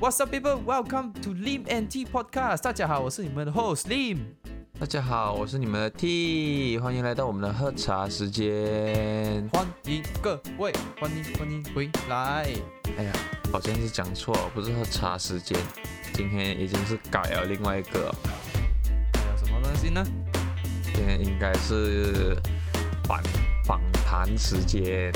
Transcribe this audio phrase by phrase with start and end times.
[0.00, 0.62] What's up, people?
[0.64, 2.62] Welcome to Lim and T Podcast.
[2.62, 4.18] 大家好，我是你们的 host Lim。
[4.78, 9.48] 大家好，我是你们的 T，欢迎来到我们的喝茶时间。
[9.52, 12.46] 欢迎各位，欢迎欢迎回来。
[12.96, 13.12] 哎呀，
[13.52, 15.58] 好像是讲错了，不是喝茶时间，
[16.14, 18.14] 今天已经是改了另外一个。
[19.14, 20.06] 还有什么东西呢？
[20.84, 22.36] 今天应该是
[23.02, 23.20] 访
[23.64, 25.10] 访谈时间。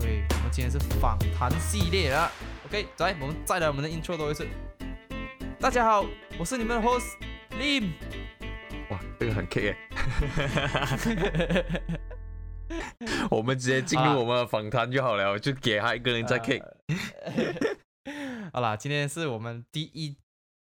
[0.00, 2.28] 对，我们今天是访谈系列了。
[2.74, 4.44] OK，来，我们再来我们的 intro 多一次。
[5.60, 6.04] 大家好，
[6.36, 7.06] 我是你们的 host
[7.50, 7.92] Lim。
[8.90, 9.78] 哇，这个很 K 哎！
[13.30, 16.60] 我们直接进入我们的访谈就好了，就给他一个人在 K。
[18.52, 20.16] 好啦，今天是我们第一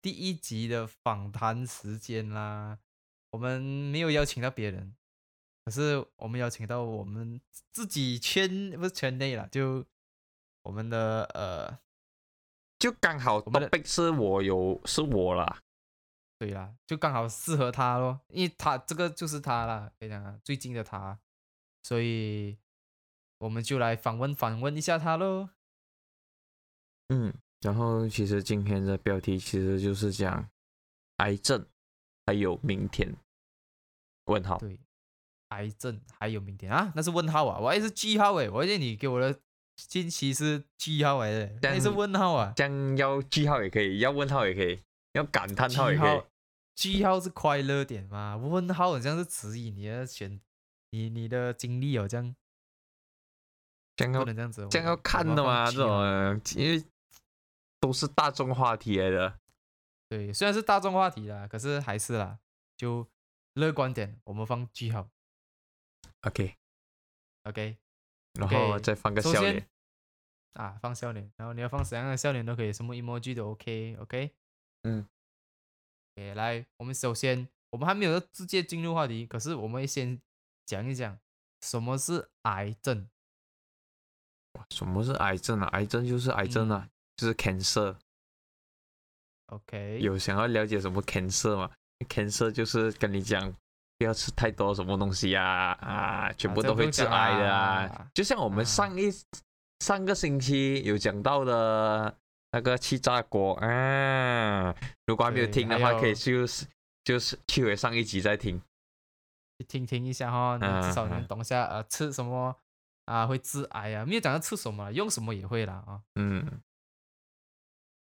[0.01, 2.77] 第一集的访谈时间啦。
[3.31, 4.95] 我们没有邀请到别人，
[5.65, 7.41] 可是我们邀请到我们
[7.73, 9.85] 自己圈不是圈内了，就
[10.61, 11.77] 我们的呃。
[12.79, 15.61] 就刚好我们的是我有是我啦，
[16.37, 21.19] 对啦，就刚好适合他咯，因为他这个就是他啦，非常最近的他，
[21.81, 22.55] 所以
[23.39, 25.49] 我们就来访问访问一下他喽。
[27.09, 30.47] 嗯，然后其实今天的标题其实就是讲
[31.17, 31.65] 癌症
[32.27, 33.15] 还有明天？
[34.25, 34.59] 问号。
[34.59, 34.79] 对，
[35.47, 36.93] 癌症还有明天啊？
[36.95, 39.39] 那是问号啊，我还是句号诶，我以为你给我的。
[39.77, 42.51] 近期是句号来的，那是问号啊。
[42.55, 44.81] 将要句号也可以，要问号也可以，
[45.13, 46.21] 要感叹号也可以。
[46.75, 48.35] 句号是快乐点嘛？
[48.35, 50.41] 问号好像是指引你的选，
[50.89, 52.35] 你你的经历哦，这样。
[53.97, 56.83] 不能这样子，这样要看的嘛，这种因为
[57.79, 59.39] 都是大众话题来的。
[60.07, 62.37] 对，虽然是大众话题啦，可是还是啦，
[62.75, 63.07] 就
[63.53, 65.09] 乐观点，我们放句号。
[66.21, 67.77] OK，OK。
[68.37, 69.67] 然后再放个笑脸
[70.53, 74.31] 啊，放笑脸，然后你要放怎样的笑脸都可以，什么 emoji 都 OK，OK。
[74.83, 75.07] 嗯
[76.15, 80.19] ，OK，来，我们首先，我们还没有直接进入话题，可是我们先
[80.65, 81.19] 讲一讲
[81.61, 83.09] 什么是癌症。
[84.71, 85.67] 什么是癌症啊？
[85.67, 87.97] 癌症就是癌症啊，就是 cancer。
[89.47, 89.99] OK。
[90.01, 91.71] 有想要了解什么 cancer 吗
[92.09, 93.55] ？cancer 就是跟你讲。
[93.97, 98.11] 不要吃太多什么东西呀啊，全部都会致癌的啊！
[98.13, 99.11] 就像我们上一
[99.79, 102.15] 上个星期有讲到的
[102.51, 104.75] 那个气炸锅啊，
[105.07, 106.67] 如果还没有听的话，可以就是
[107.03, 108.61] 就是去回上一集再听，
[109.67, 112.55] 听听一下哈，你至少能懂一下呃吃什么
[113.05, 116.01] 啊会致癌啊，没有讲到吃什么，用什么也会啦啊。
[116.13, 116.61] 嗯，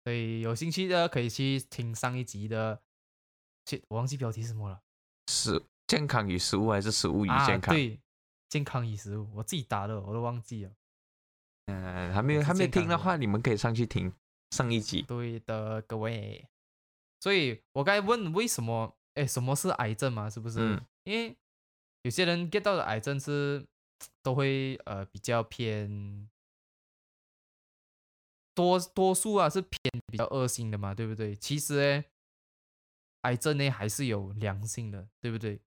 [0.05, 2.81] 所以有兴趣的可以去听上一集的，
[3.65, 4.79] 去我忘记标题是什么了，
[5.27, 5.61] 是。
[5.91, 7.75] 健康与食物还是食物与健康？
[7.75, 7.99] 对，
[8.47, 10.71] 健康与食物，我自己打的，我都忘记了。
[11.65, 14.13] 嗯，还没有还没听的话，你们可以上去听
[14.51, 15.01] 上一集。
[15.01, 16.47] 对的，各位。
[17.19, 18.97] 所以我该问为什么？
[19.15, 20.29] 哎，什么是癌症嘛？
[20.29, 20.81] 是不是？
[21.03, 21.37] 因为
[22.03, 23.67] 有些人 get 到的癌症是
[24.23, 26.29] 都会呃比较偏
[28.55, 31.35] 多多数啊是偏比较恶性的嘛，对不对？
[31.35, 32.05] 其实哎，
[33.23, 35.59] 癌症呢还是有良性的，对不对？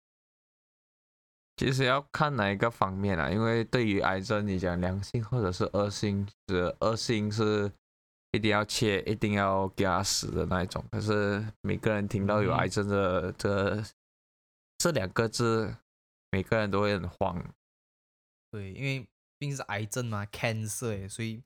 [1.57, 7.71] 其实要看哪一个方面啊，因为对于癌症，你讲良性或者是恶性，是恶性是
[8.33, 10.85] 一定要切，一定要给他死的那一种。
[10.91, 13.81] 可是每个人听到有癌症的这
[14.79, 15.77] 这两个字，
[16.33, 17.41] 每个人都会很慌。
[18.51, 19.01] 对，因为
[19.39, 21.41] 毕竟是癌症嘛，cancer，所以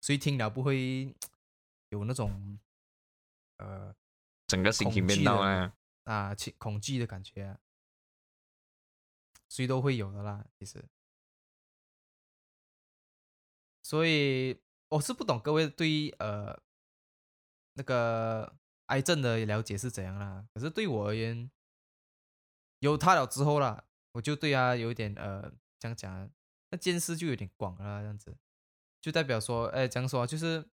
[0.00, 1.14] 所以听了不会
[1.90, 2.58] 有那种
[3.58, 3.94] 呃
[4.48, 5.72] 整个心情变到啊
[6.02, 7.56] 啊，恐恐惧的感觉啊。
[9.54, 10.84] 谁都会有的啦，其实，
[13.84, 16.60] 所以我是不懂各位对于呃
[17.74, 18.56] 那个
[18.86, 20.44] 癌症的了解是怎样啦。
[20.52, 21.48] 可是对我而言，
[22.80, 23.84] 有他了之后啦，
[24.14, 25.48] 我就对他有点呃，
[25.78, 26.28] 这样讲，
[26.70, 28.36] 那见识就有点广了，这样子，
[29.00, 30.68] 就代表说，哎，这样说就是，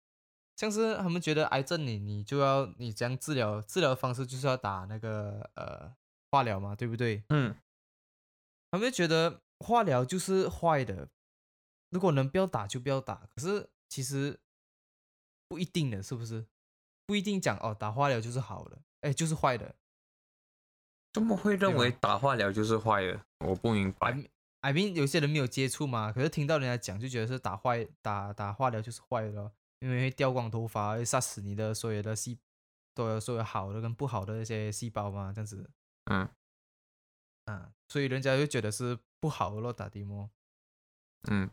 [0.56, 5.96] 像是他们觉得癌症你你就要你这样治疗，治疗方式就是要打那个呃
[6.30, 7.24] 化疗嘛，对不对？
[7.30, 7.56] 嗯。
[8.72, 11.10] 他们觉得化疗就是坏的，
[11.90, 13.28] 如果能不要打就不要打。
[13.36, 14.40] 可是其实
[15.48, 16.46] 不一定的，是不是？
[17.06, 19.76] 不一定讲哦，打化疗就是好的，哎，就是坏的。
[21.14, 23.26] 怎么会认为打化疗就是坏的？
[23.40, 24.30] 我不明白。
[24.60, 32.38] I mean，有些人没有接触嘛，可是听到人家讲就觉得是打坏打打化疗就是坏的，因为会掉光头发，会杀死你的所有的细，
[32.94, 35.70] 都有所有好的跟不好的那些细胞嘛，这样子。
[36.12, 36.28] 嗯。
[37.48, 40.30] 啊，所以人家就觉得是不好咯，打地摩。
[41.30, 41.50] 嗯，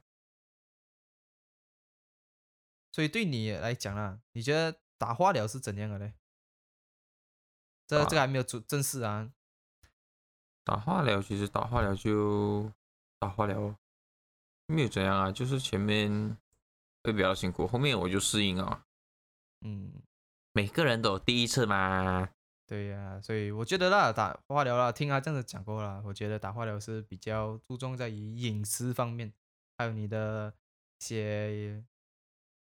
[2.93, 6.15] 所以对你来讲啊，你觉得打化疗是怎样的嘞？
[7.87, 9.33] 这这个还没有正正式啊。
[10.65, 12.73] 打化疗其实打化疗就
[13.19, 13.77] 打化疗，
[14.67, 16.37] 没有怎样啊，就是前面
[17.03, 18.85] 会比较辛苦，后面我就适应了。
[19.61, 20.03] 嗯，
[20.53, 22.31] 每个人都有第一次嘛。
[22.67, 29.33] 对呀，所以我觉得啦，打化疗啦，听他这样子讲过了，我觉得打化疗是比较注重在于饮食方面，
[29.77, 30.55] 还有你的
[30.99, 31.85] 一些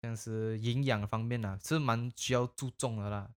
[0.01, 3.31] 像是营养方面呐，是蛮需要注重的啦。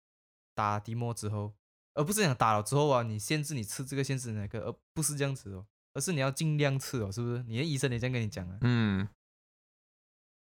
[0.55, 1.55] 打迪莫之后。
[1.95, 7.43] 而不是讲打了之后啊，你限制你吃这个，限制那个，而不是这样子哦，而是你要尽量吃哦，是不是？
[7.43, 8.57] 你的医生也这样跟你讲啊？
[8.63, 9.07] 嗯，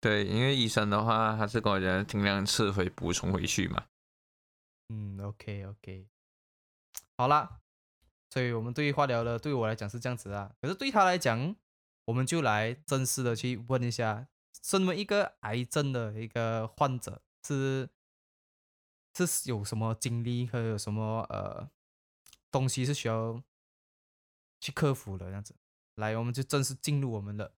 [0.01, 3.85] 对，因为医生的话，他是跟我讲尽量吃回补充回去嘛。
[4.89, 6.09] 嗯，OK OK，
[7.17, 7.61] 好啦，
[8.31, 11.57] 所以我们对于化疗的，对我来讲是这样子啊，可是对他来讲，
[12.07, 14.29] 我们就来正式的去问一下，
[14.63, 17.91] 身为一个癌症的一个患者是。
[19.17, 21.71] 是有什么经历和有什么呃
[22.51, 23.41] 东西是需要
[24.61, 25.27] 去克服的？
[25.27, 25.55] 这样子，
[25.95, 27.55] 来，我们就正式进入我们的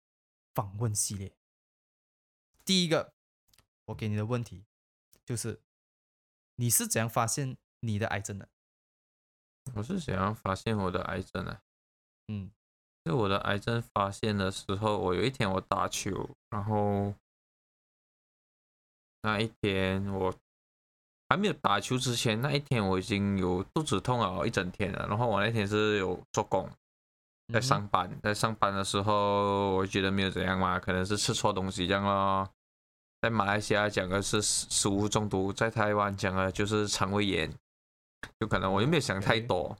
[0.53, 1.37] 访问系列。
[2.65, 3.13] 第一个，
[3.85, 4.65] 我给你的问题
[5.23, 5.61] 就是：
[6.55, 8.47] 你是怎样发现你的癌症的？
[9.73, 11.61] 我是怎样发现我的癌症的？
[12.27, 12.51] 嗯，
[13.03, 17.13] 就我的癌症发现的时候，我有一天我打球，然后
[19.21, 20.33] 那一天我。
[21.27, 25.07] 还没有打球之前那一天，我已经有肚子痛了一整天了。
[25.07, 26.69] 然后我那天是有做工，
[27.51, 32.47] 在上班，在上班的时候，我觉得没有怎样嘛，可能是吃错东西这样咯。
[33.25, 37.51] 在马来西亚讲的是食物中毒，在台湾讲的就是肠胃炎，
[38.37, 39.75] 有可能我又没有想太多，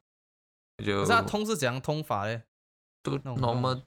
[0.83, 1.05] 就。
[1.05, 2.41] 那痛是怎样痛法嘞？
[3.03, 3.83] 肚那么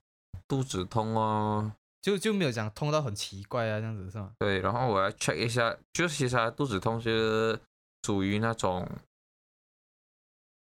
[0.46, 1.72] 肚子痛哦。
[2.00, 4.32] 就就没有讲痛到很奇怪啊，这样子是吗？
[4.38, 7.60] 对，然后我要 check 一下，就是其实他肚子痛是
[8.04, 8.88] 属于那种，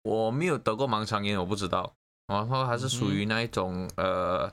[0.03, 1.93] 我没有得过盲肠炎，我不知道。
[2.27, 4.49] 然后还是属于那一种呃，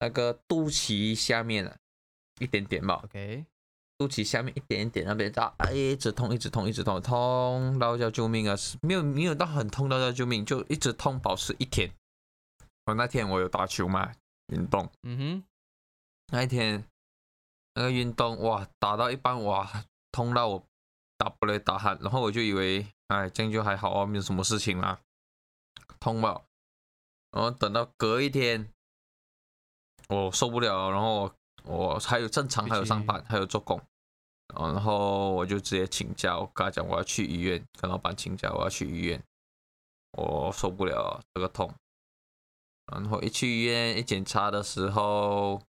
[0.00, 1.78] 那个肚脐下面的
[2.38, 3.00] 一点点吧。
[3.04, 3.44] OK，
[3.98, 8.56] 肚脐下面一点点那边啊，一直痛，一直痛，一直痛，痛到叫救命啊！
[8.80, 11.92] 没有没有到很痛到叫救命，就一直痛，保持一天。
[12.86, 14.12] 我那天我有打球嘛？
[14.48, 15.44] 运动，嗯哼，
[16.32, 16.84] 那一天
[17.74, 20.64] 那个运动哇，打到一半哇，痛到我
[21.16, 25.00] 打不来打鼾，然后我就以为哎，这样就还好啊，没有什么事情啦，
[26.00, 26.42] 痛吧，
[27.30, 28.68] 然后等到隔一天，
[30.08, 31.32] 我受不了，然后
[31.64, 33.80] 我还有正常还有上班还有做工，
[34.54, 39.22] 然后我就直接请假，我跟他讲我要去医院，跟老板请假我要去医院，
[40.12, 41.72] 我受不了这个痛。
[42.92, 45.62] 然后一去医院一检查的时候，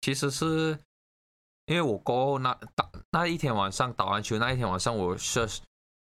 [0.00, 0.78] 其实是
[1.66, 5.46] 因为我过后那打那一天晚上打完球那一天晚上我是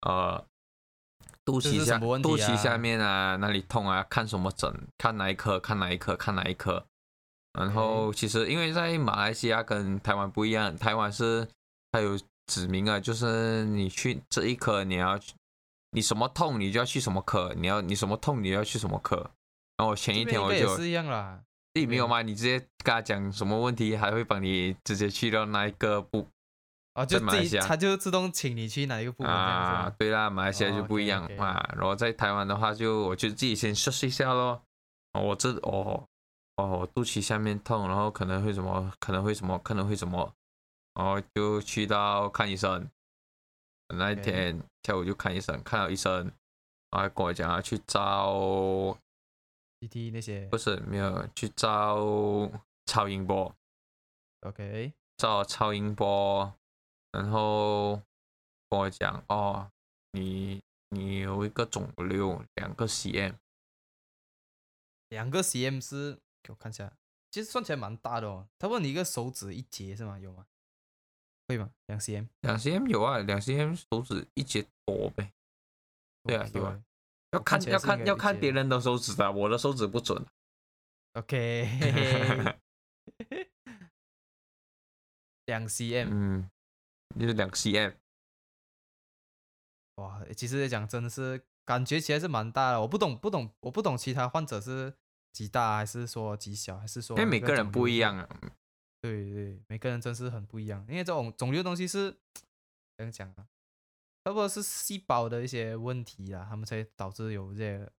[0.01, 0.45] 呃
[1.43, 6.85] 肚脐下肚脐下面啊那里痛啊，看什么诊，看哪一科，看哪一科，看哪一科。
[7.53, 11.47] 然后其实因为在马来西亚跟台湾不一样，台湾是
[11.91, 12.17] 它有
[12.47, 15.19] 指明啊，就是你去这一科你要
[15.91, 19.31] 你什么痛你就要去什么科，你要你什么痛你要去什么科。
[19.77, 21.41] 然后前一天我就，是一样啦，
[21.73, 22.21] 你没有吗？
[22.21, 26.27] 你直接跟他讲什么问题，还会帮你直接去到那一个部。
[26.93, 29.89] 哦，就自己，他就自动请你去哪一个部门啊？
[29.97, 31.53] 对啦，马来西亚就不一样嘛。
[31.73, 34.61] 然后在台湾的话，就我就自己先试试一下咯。
[35.13, 36.03] 我这哦
[36.55, 40.33] 哦，我肚脐下面痛，然后可能会什么，可能会什么，可能会什么，
[40.93, 42.89] 然后就去到看医生。
[43.97, 46.31] 那一天下午就看医生，看到医生，
[46.91, 48.97] 然后跟我讲要去照。
[49.81, 51.97] CT 那些不是没有去照
[52.85, 53.51] 超音波
[54.41, 56.53] ，OK，照超音波，
[57.11, 57.99] 然后
[58.69, 59.71] 跟我讲哦，
[60.11, 63.33] 你你有一个肿瘤，两个 cm，
[65.09, 66.91] 两个 cm 是给我看一下，
[67.29, 68.47] 其实算起来蛮大的哦。
[68.57, 70.17] 他问你一个手指一节是吗？
[70.19, 70.45] 有吗？
[71.47, 71.71] 会吗？
[71.87, 75.33] 两 cm，两 cm 有啊，两 cm 手指一节多呗。
[76.23, 76.81] 对啊，有啊。
[77.31, 80.25] 要看要看要看别人的手指的，我的手指不准。
[81.13, 81.65] OK，
[85.45, 86.49] 两 cm，嗯，
[87.19, 87.95] 就是两 cm。
[89.95, 94.93] 哇，其实讲真的是感觉起来是蛮大的，我不懂不懂我不懂其他患者是
[95.33, 97.17] 几大还是说极小还是说？
[97.17, 98.27] 因为每个人不一样啊。
[99.01, 102.11] 对对，每个人真是很不一样，因为这种肿瘤东西是
[102.95, 103.47] 怎样讲啊？
[104.23, 107.91] 差不多是细胞的一些问题啊，他们才导致有这些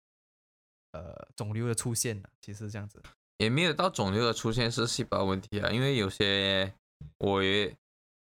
[0.92, 2.30] 呃肿瘤的出现的。
[2.40, 3.02] 其实这样子
[3.38, 6.72] 也没有到肿瘤的出现是细胞问题啊，因为有些
[7.18, 7.76] 我也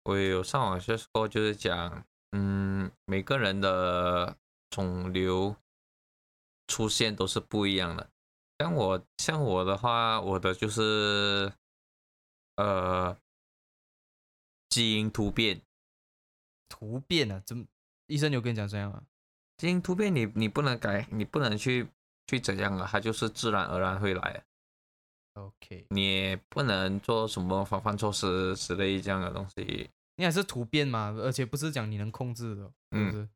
[0.04, 4.37] 我有上网去说，就是讲，嗯，每个人的
[4.70, 5.56] 肿瘤
[6.68, 8.08] 出现都是不一样的。
[8.62, 11.52] 像我，像我的话，我的就是，
[12.54, 13.16] 呃，
[14.69, 15.61] 基因突变。
[16.69, 17.42] 突变啊？
[17.45, 17.66] 怎么？
[18.07, 19.02] 医生有跟你讲这样吗？
[19.57, 21.88] 基因突变，你你不能改，你不能去
[22.28, 22.88] 去怎样啊？
[22.88, 24.45] 它就是自然而然会来。
[25.33, 29.90] OK，你也不能做什么防范措施之类这样的东西。
[30.14, 33.28] 你还是突变嘛，而且不是讲你能控制的，是不是？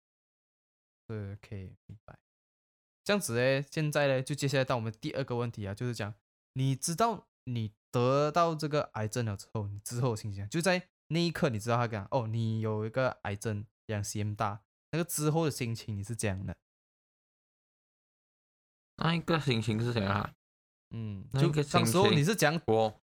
[1.08, 2.16] 对，可以明白。
[3.06, 6.12] 这样子呢，现在呢，就接下来到我们第二个问题啊，就是讲，
[6.54, 16.56] 你知道你得到这个癌症了之后，你之后心情，就在那一刻，你知道他讲哦，你有一个癌症两 cm 大，那个之后的心情你是怎样的？
[18.96, 20.34] 那一个心情是怎样？
[20.90, 22.60] 嗯，就当时候你是讲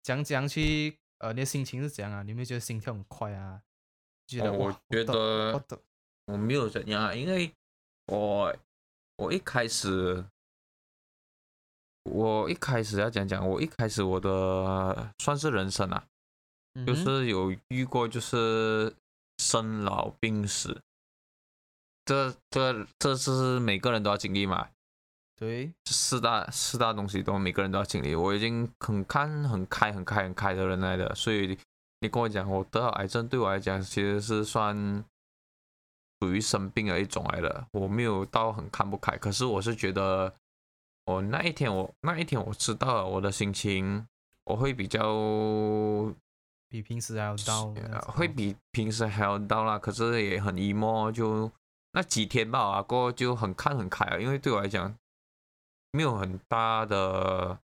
[0.05, 2.23] 讲讲去，呃，你的心情是怎样啊？
[2.23, 3.65] 你有没有觉得心跳很快啊？
[4.29, 5.61] 觉得我觉得
[6.27, 7.53] 我没有怎样，因为
[8.07, 8.55] 我
[9.19, 10.25] 我一开始
[12.05, 16.05] 我一开始要讲讲，我一开始我的算是人生啊，
[16.87, 18.95] 就是有遇过就是
[19.39, 20.81] 生老病死，
[22.05, 24.69] 这这这是每个人都要经历嘛。
[25.37, 28.15] 对，四大四大东西都每个人都要经历。
[28.15, 31.59] 我已经很看很开很开很开的人来的，所以
[32.01, 35.05] 你跟我讲我得了癌症，对我来讲其实是算
[36.21, 37.67] 属于生病的一种来的。
[37.73, 40.33] 我没有到很看不开，可是我是觉得，
[41.07, 44.07] 我那一天我那一天我知道了我的心情，
[44.45, 45.03] 我会比较
[46.69, 49.79] 比平时还要到，会比平时还要到啦。
[49.79, 51.51] 可是也很 emo，就
[51.93, 54.95] 那几天吧，啊，过后就很看很开啊，因为对我来讲。
[55.91, 57.59] 没有很大的、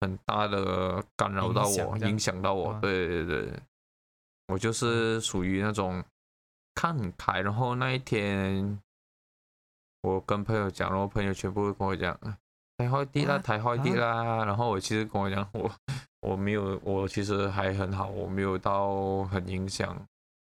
[0.00, 2.72] 很大的干扰到我，影响到我。
[2.80, 3.52] 对对对，
[4.46, 6.02] 我就是属于那种
[6.74, 7.40] 看很开。
[7.40, 8.80] 然后那一天，
[10.02, 12.18] 我跟朋友讲，然后朋友全部会跟我讲，
[12.76, 14.44] 台坏地啦，台坏地啦。
[14.44, 15.70] 然后我其实跟我讲，我
[16.20, 20.06] 我没有，我其实还很好，我没有到很影响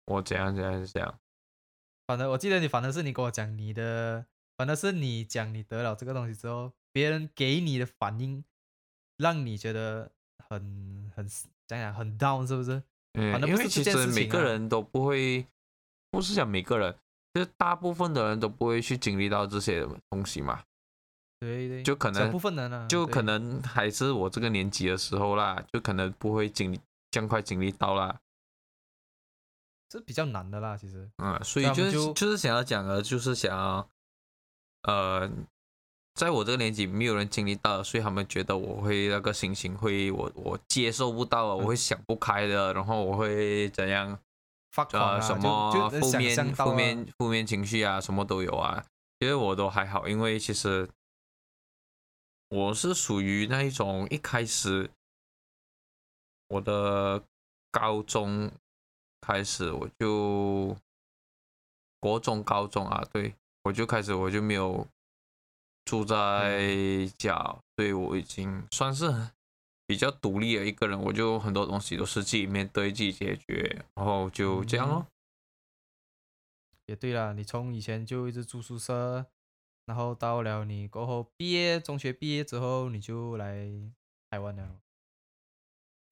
[0.06, 1.14] 我怎样怎样怎样。
[2.06, 4.26] 反正我记得你，反正是你跟我讲你的。
[4.54, 8.44] 反正是你讲你得了这个东西之后，别人给你的反应，
[9.16, 11.26] 让你觉得很很
[11.66, 12.80] 讲讲很 down，是不是？
[13.14, 15.44] 嗯，因为其实每个人都不会，
[16.12, 16.94] 不是讲每个人，
[17.34, 20.62] 就是大部分的人都不会去经历到这些东西嘛。
[21.40, 26.78] 对对，就可能部分人呢，就可能还是我这个年纪的时候啦，就可能不会经历
[27.10, 28.20] 这样快经历到啦。
[29.88, 31.10] 这比较难的啦，其实。
[31.16, 33.88] 嗯，所以就是就是想要讲的，就是想要。
[34.82, 35.30] 呃，
[36.14, 44.18] 在我这个年纪，没有人经历到，所以他们觉得我会那个心情会我我接受不到，我会想不开的，然后我会怎样？
[44.92, 48.84] 呃，什么负面负面负面情绪啊，什么都有啊。
[49.18, 50.88] 因为我都还好，因为其实
[52.48, 54.90] 我是属于那一种一开始
[56.48, 57.22] 我的
[57.70, 58.50] 高中
[59.20, 60.76] 开始我就
[62.00, 63.34] 国中高中啊，对。
[63.64, 64.84] 我就开始，我就没有
[65.84, 67.36] 住在家，
[67.76, 69.08] 所以我已经算是
[69.92, 70.98] 比较独立的一个人。
[70.98, 75.06] 我就很多东西都是自己面对、自己解决，然后就这样咯。
[76.86, 79.26] 也对啦，你从以前就一直住宿舍，
[79.84, 83.68] 然后到了你过后毕业，中学毕业之后你就来
[84.30, 84.78] 台湾了。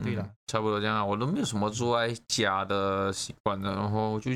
[0.05, 4.31] 对了，差不多这样，我都没有什么住在家的习惯的，然后就。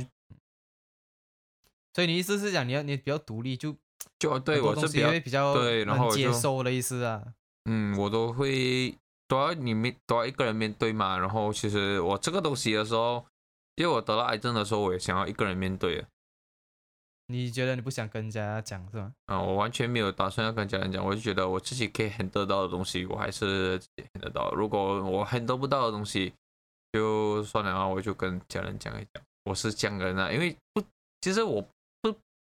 [1.92, 3.76] 所以你意思是讲你要你比较独立，就
[4.18, 4.88] 就对我是
[5.20, 7.34] 比较对，然后接受的意思啊。
[7.66, 8.94] 嗯，我都会
[9.34, 11.18] 都要你面都要一个人面对嘛。
[11.18, 13.26] 然后其实我这个东西的时候，
[13.74, 16.04] 因为我得了癌症的时候，我也想要一个人面对。
[17.26, 19.12] 你觉得你不想跟人家讲是吗？
[19.26, 23.78] 啊，我完全没有打算要跟家人讲，我就觉得我自己可以 handle 到的东西，我还是
[24.12, 24.50] handle 到。
[24.52, 26.32] 如果我 handle 不到的东西，
[26.92, 29.22] 就算了啊，我就跟家人讲一讲。
[29.44, 30.82] 我是这样的人啊，因为不，
[31.20, 31.66] 其实我。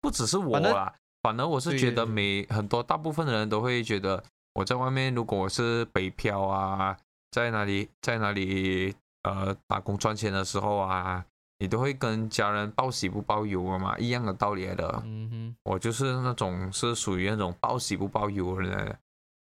[0.00, 4.22] 不只是我啦，反而我是觉得每很多大部分的人都会觉得
[4.54, 6.96] 我在外面，如果我是北漂啊，
[7.32, 11.26] 在哪里在哪里呃打工赚钱的时候啊，
[11.58, 15.02] 你都会跟家人报喜不报忧的嘛，一样的道理来的。
[15.04, 18.96] 嗯哼，我就是那种是属于那种报喜不报忧的人，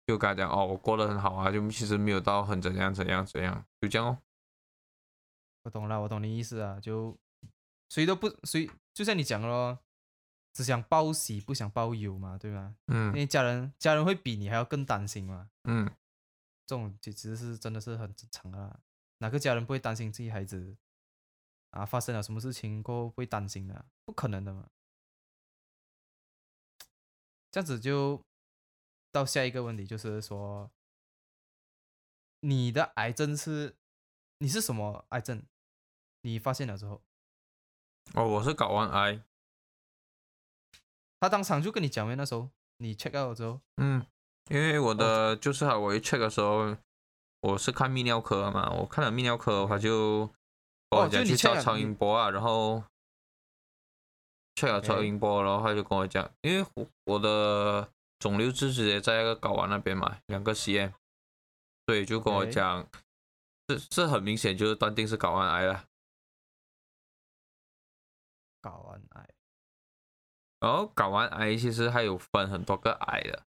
[0.07, 4.19] 就跟他讲哦，我过得很好啊，就其实没有到很怎样怎样怎样，就这样哦。
[5.65, 7.17] 我懂了，我懂你意思啊，就
[7.89, 9.81] 谁都不谁，就像你讲咯。
[10.53, 12.75] 只想报喜不想报忧嘛，对吧？
[12.89, 15.51] 嗯，因为家人家人会比你还要更担心嘛。
[15.65, 15.87] 嗯，
[16.67, 18.81] 这种其实是真的是很正常啊。
[19.19, 20.77] 哪个家人不会担心自己孩子
[21.71, 24.69] 啊发生了什么事情过后会担心的，不可能的嘛。
[27.51, 28.23] 这样子就
[29.11, 30.71] 到下一个问题，就是说
[32.41, 33.77] 你的癌症是
[34.39, 35.43] 你是什么癌症？
[36.23, 37.03] 你发现了之后，
[38.15, 39.23] 哦，我是睾丸癌。
[41.23, 42.17] 他当场就跟你讲没？
[42.17, 44.05] 那时候你 check out 之后，嗯，
[44.51, 46.77] 因为我的就是我一 check 的时候，
[47.43, 50.29] 我是看泌尿科嘛，我看了泌尿科，的话就
[50.91, 52.83] 我讲去照超音波啊，然后
[54.57, 56.67] check 了超音波，然后他就跟我讲，因为
[57.05, 57.89] 我的。
[58.19, 60.93] 肿瘤是直接在那个睾丸那边嘛，两个 cm，
[61.87, 62.89] 所以就跟我讲，
[63.67, 65.85] 这这很明显就是断定是睾丸癌了。
[68.63, 69.12] 睾丸癌，
[70.63, 73.43] 然后睾丸癌其实还有分很多个癌的，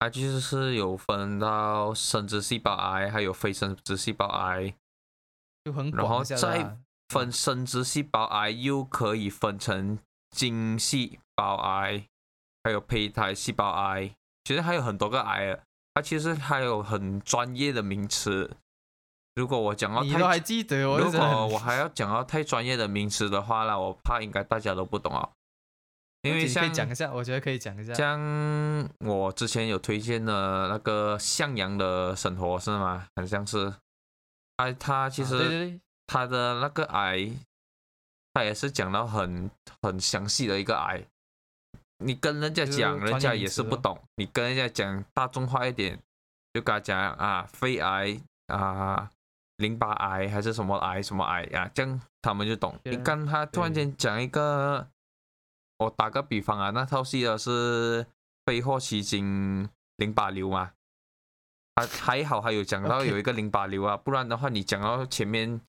[0.00, 4.74] 它其实是有分到生殖细胞癌，还有非生殖细胞癌，
[5.64, 6.76] 就很然后再
[7.08, 12.08] 分生殖细胞癌又可以分成精细胞癌。
[12.64, 15.56] 还有胚胎细胞癌，其实还有很多个癌，
[15.94, 18.56] 它其实还有很专业的名词。
[19.36, 20.82] 如果我讲到，你都还记得？
[20.82, 25.30] 如果我还要讲到太专业的名词的话那，我怕应该大家都不懂啊。
[26.28, 27.94] 因为可以讲一下，我觉得可以讲一下。
[27.94, 33.06] 像我之前有推荐的那个向阳的生活是吗？
[33.16, 33.72] 很像是，
[34.56, 37.30] 他他其实他的那个癌，
[38.32, 39.50] 他也是讲到很
[39.82, 41.02] 很详细的一个癌。
[41.98, 43.98] 你跟人家讲，人家也是不懂。
[44.16, 45.98] 你跟人家讲大众化一点，
[46.52, 49.10] 就跟他讲啊，肺癌啊，
[49.56, 52.78] 淋巴癌还是什么癌什么癌啊，这样他们就懂。
[52.84, 54.86] 你跟他突然间讲一个，
[55.78, 58.06] 我打个比方啊，那套戏的是
[58.44, 60.72] 肺或吸精淋巴瘤嘛，
[61.74, 65.60] 还还好还有讲到有一个淋巴瘤啊，不然的话你讲到前面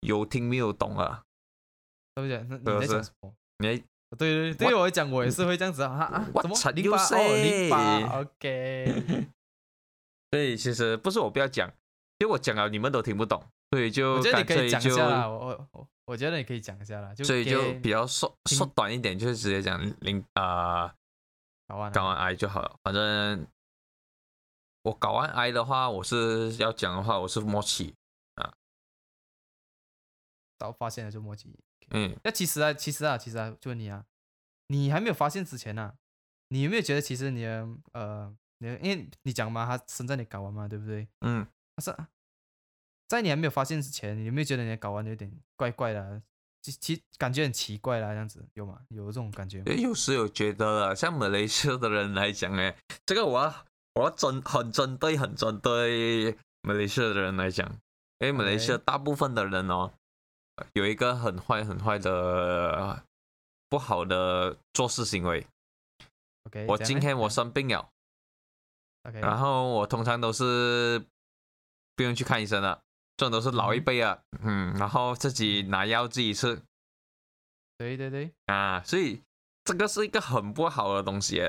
[0.00, 1.24] 有听没有懂啊？
[2.14, 2.46] 对不对？
[2.48, 3.32] 那你在讲什么？
[3.58, 3.84] 你。
[4.18, 6.26] 对对对，我讲我也是会这样子啊啊！
[6.42, 9.30] 怎么淋巴哦淋巴？OK。
[10.32, 11.72] 所以其实不是我不要讲，
[12.18, 15.28] 因为我讲了你们都听不懂，所以就我觉得你可以讲一下啦。
[15.28, 15.68] 我
[16.10, 20.92] 我我觉得你可以讲一下啦，所以就比较缩缩短一点，就是直接讲零啊
[21.68, 22.76] 搞完搞完癌就好了。
[22.82, 23.46] 反正
[24.82, 27.94] 我搞完癌的话，我是要讲的话，我是默契
[28.34, 28.52] 啊，
[30.58, 31.54] 早发现了就默契。
[31.90, 34.04] 嗯，那其实啊，其实啊，其实啊，就问你啊，
[34.66, 35.94] 你还没有发现之前呢，
[36.48, 41.06] 你有没有觉得其实你的呃，你因为你讲嘛，他生在你睾丸嘛，对不对？
[41.20, 41.46] 嗯，
[41.80, 41.94] 是
[43.10, 46.22] 在你还没有发现之前，你有没有觉得你的睾丸有点怪怪的？
[46.62, 48.80] 其其感觉很奇怪啦，这样子有吗？
[48.90, 49.64] 有这种感觉？
[49.64, 57.68] 有时有觉得，像马来西亚的人来讲，哎，这个我要我要针很针对很针对马来西亚的人来讲，
[58.20, 59.92] 因为马来西亚大部分的人哦。
[60.74, 63.02] 有一个很坏很坏的
[63.70, 65.46] 不好的做事行为。
[66.44, 67.88] OK，我今天我生病了。
[69.08, 71.02] OK，然后我通常都是
[71.96, 72.82] 不用去看医生了，
[73.20, 76.62] 这种都是老一辈啊，嗯，然后自己拿药自己吃。
[77.76, 78.30] 对对对。
[78.46, 79.20] 啊，所以
[79.62, 81.42] 这个是一个很不好的东西。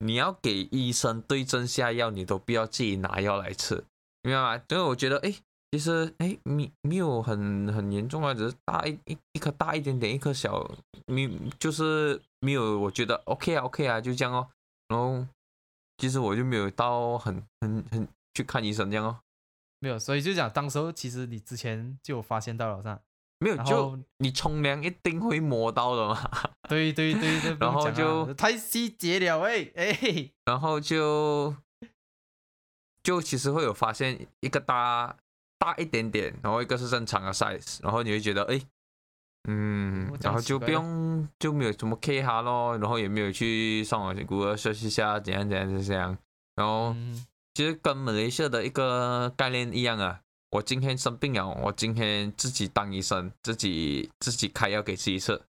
[0.00, 3.86] 你要给医生对症下药，你都不要自己拿药来吃，
[4.20, 4.62] 明白吗？
[4.68, 5.34] 因为我觉得，哎。
[5.74, 10.70] 其实，哎，没没有很很严重啊，只是大一一一颗大一点点，一颗小，
[11.06, 11.26] 没
[11.58, 14.46] 就是没有，我觉得 OK 啊，OK 啊，就这样哦。
[14.88, 15.26] 然后，
[15.96, 19.18] 其实我就没有到很很很去看医生这样哦。
[19.82, 23.00] 没有，所以就讲，当时候其实你之前就有发现到了，是吧？
[23.38, 26.30] 没有，就你冲凉一定会摸到的嘛。
[26.68, 30.30] 对对对对，然后就太细节了，哎哎。
[30.44, 31.56] 然后就
[33.02, 35.16] 就其实会有发现一个大。
[35.58, 38.60] 大一点点，然后一个是正常的 size，然后你会觉得，哎，
[39.48, 46.18] 嗯，然后就不用就没有什么 K 哈咯，然后也没有去上网去谷歌学习一下怎样怎样怎样，
[46.56, 46.92] 然后
[47.54, 55.42] 其实跟马来西亚的一个概念一样啊，我今天生病了，我今天自己当医生，自己自己开药给自己吃，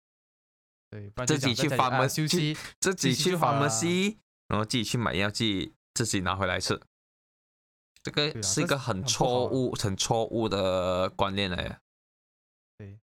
[0.89, 6.81] 对，自己去发门休息，自己去发门西，然后自己去买药，自己自己拿回来吃。
[8.03, 11.79] 这个是一个很错误、很错误的观念来。
[12.79, 12.97] 对，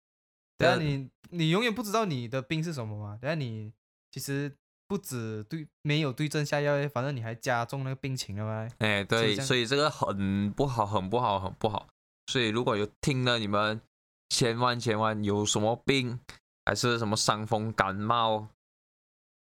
[0.57, 3.17] 等下你你永远不知道你的病是什么嘛？
[3.21, 3.71] 等下你
[4.11, 4.53] 其实
[4.89, 8.75] 不止对没有对症下药，反正你还加重那个病情了呗。
[8.79, 11.87] 哎，对，所以这个很不好，很不好，很不好。
[12.25, 13.79] 所以如果有听了你们，
[14.29, 16.19] 千万千万有什么病，
[16.65, 18.49] 还是什么伤风感冒，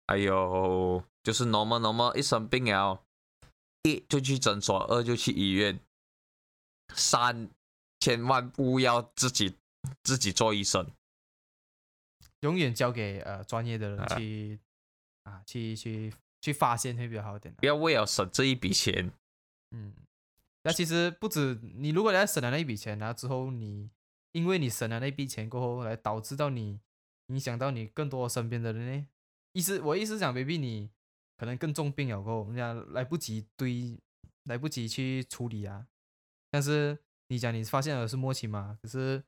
[0.09, 3.01] 还有就是 normal normal 一生病了。
[3.85, 5.81] 一就去诊所，二就去医院，
[6.93, 7.49] 三
[8.01, 9.55] 千万不要自己
[10.03, 10.87] 自己做医生，
[12.41, 14.59] 永远交给呃专业的人去
[15.25, 17.55] 啊去去去发现会比较好一点。
[17.55, 19.13] 不要为了省这一笔钱，
[19.71, 19.95] 嗯，
[20.63, 23.91] 那其实不止你，如果你省了那一笔钱，然后之后你
[24.33, 26.81] 因为你省了那笔钱过后，来导致到你
[27.27, 29.07] 影响到你更多身边的人呢？
[29.53, 30.91] 意思我意思讲，baby 你
[31.37, 33.99] 可能更重病了过后，人家来不及堆，
[34.45, 35.87] 来不及去处理啊。
[36.51, 38.79] 但是你讲你发现了是末期嘛？
[38.83, 39.23] 可是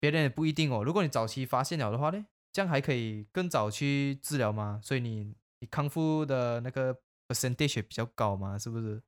[0.00, 0.82] 别人也不一定哦。
[0.84, 4.80] 如果你早期发现了的话呢，这样还可以更早去治疗嘛。
[4.82, 6.96] 所以你你康复的那个
[7.28, 9.02] percentage 比较高嘛，是不是？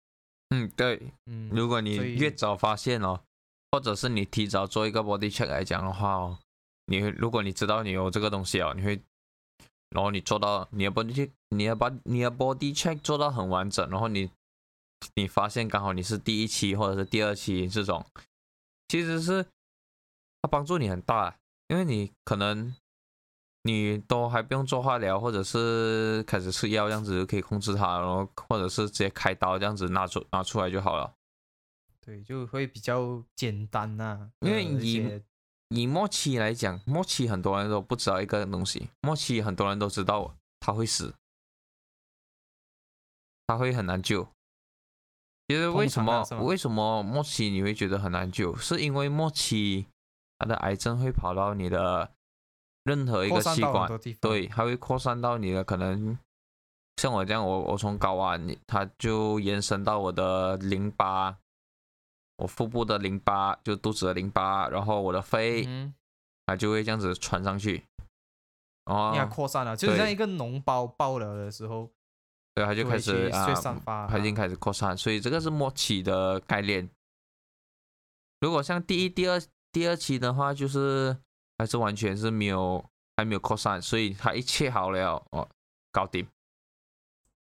[0.51, 3.23] 嗯，对，嗯，如果你越早发现哦，
[3.73, 6.39] 或者是你提早做一个 body check 来讲的话哦，
[6.85, 9.01] 你如果你知道你有这个东西哦，你会，
[9.91, 14.29] 然后你做到你的 body check，你要把你的 body check 做到很完整，然后你。
[15.15, 18.05] 你发现刚好你是第一期或者是第二期这种，
[18.89, 19.45] 其实是
[20.41, 22.75] 它帮助你很大，因为你可能
[23.67, 31.13] 你都还不用做化疗，或者是开始吃药这样子就可以控制它，然后或者是直接开刀这样子拿出拿出来就好了。
[32.01, 34.31] 对，就会比较简单呐。
[34.41, 35.21] 因为以
[35.71, 41.13] 以末期来讲，末期很多人都不知道一个东西，末期很多人都知道他会死，
[43.49, 44.29] 他会很难救。
[45.49, 48.55] 其实为什么为什么末期你会觉得很难救？
[48.57, 49.87] 是因为末期
[50.39, 52.13] 它的癌症会跑到你的
[52.87, 56.17] 任何一个器官，对，它会扩散到你的可能
[56.97, 61.37] 像我这样，我我从睾丸，它就延伸到我的淋巴，
[62.37, 65.69] 我腹部的淋巴就肚子的淋巴，然后我的肺，
[66.47, 67.85] 它就会这样子传上去，
[68.85, 71.91] 哦，你看扩散了，就是像一个脓包爆了的时候。
[72.55, 76.89] 对，它就开始啊，它已经开始扩散，所以这个是末期的概念。
[78.41, 79.39] 如果像第一、第二、
[79.71, 81.15] 第二期的话，就是
[81.59, 82.85] 还是完全是没有，
[83.17, 85.49] 还没有扩散，所以它一切好了哦，
[85.91, 86.27] 搞定。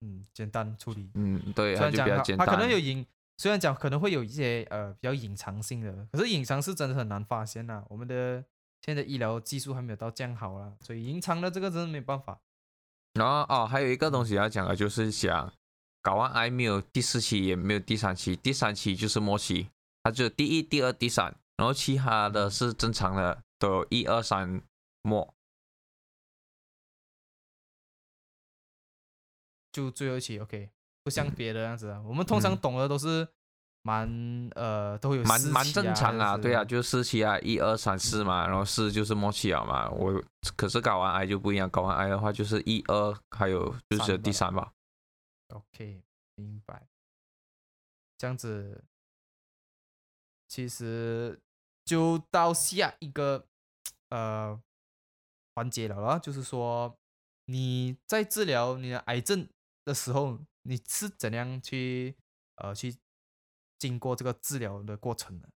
[0.02, 1.10] 嗯，简单处理。
[1.16, 2.46] 嗯，对，它就比较简单。
[2.46, 3.06] 它可能有隐，
[3.38, 7.84] 虽然讲可能会有一些呃比较隐藏性的，可是隐藏是真的很难发现呐。
[7.90, 8.44] 我们的
[8.82, 12.40] 现在医疗技术还没有到这样好啊，所以隐藏的这个真的没办法。
[13.14, 15.54] 然后哦，还有一个东西要讲的，就是讲
[16.02, 19.70] 睾丸癌没有第四期，也没有第三期，第三期就是末期，
[20.04, 24.62] 它就第一、第二、第三，然后其他的是正常的，都有一二三
[25.04, 25.34] 末，
[29.72, 30.70] 就最后一期 OK，
[31.02, 33.26] 不像别的样子啊，我们通常懂的都是。
[33.86, 39.90] 蛮呃都有蛮蛮正常啊，对啊，就是四期啊，一二三四嘛，然后四就是末期啊嘛。
[39.90, 40.24] 我
[40.56, 44.72] 可是搞完癌就不一样，搞完癌的话就是一二，还有就是第三吧。
[45.50, 46.02] OK，
[46.36, 46.88] 明白。
[48.18, 48.86] 这样子，
[50.48, 51.38] 其实
[51.84, 53.46] 就到下一个
[54.14, 54.62] 呃
[55.56, 56.96] 环节了啦，就是说
[57.46, 59.50] 你在治疗你的癌症
[59.86, 62.16] 的时候，你是怎样去
[62.58, 62.96] 呃去。
[63.80, 65.50] 经过这个治疗的过程的，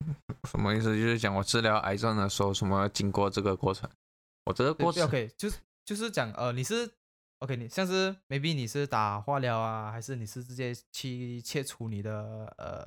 [0.44, 0.94] 什么意思？
[0.94, 3.88] 就是讲我治疗癌症的时候，什么要经过这个过程？
[4.44, 6.92] 我这个过程，OK，就是就是讲，呃，你是
[7.38, 12.86] OK，你像是 maybe 你是打化疗啊，还是你是直接去切除你的呃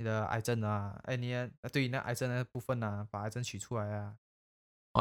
[0.00, 0.98] 你的癌症啊？
[1.04, 1.34] 哎，你
[1.70, 4.16] 对于那癌症的部分呢，把癌症取出来啊？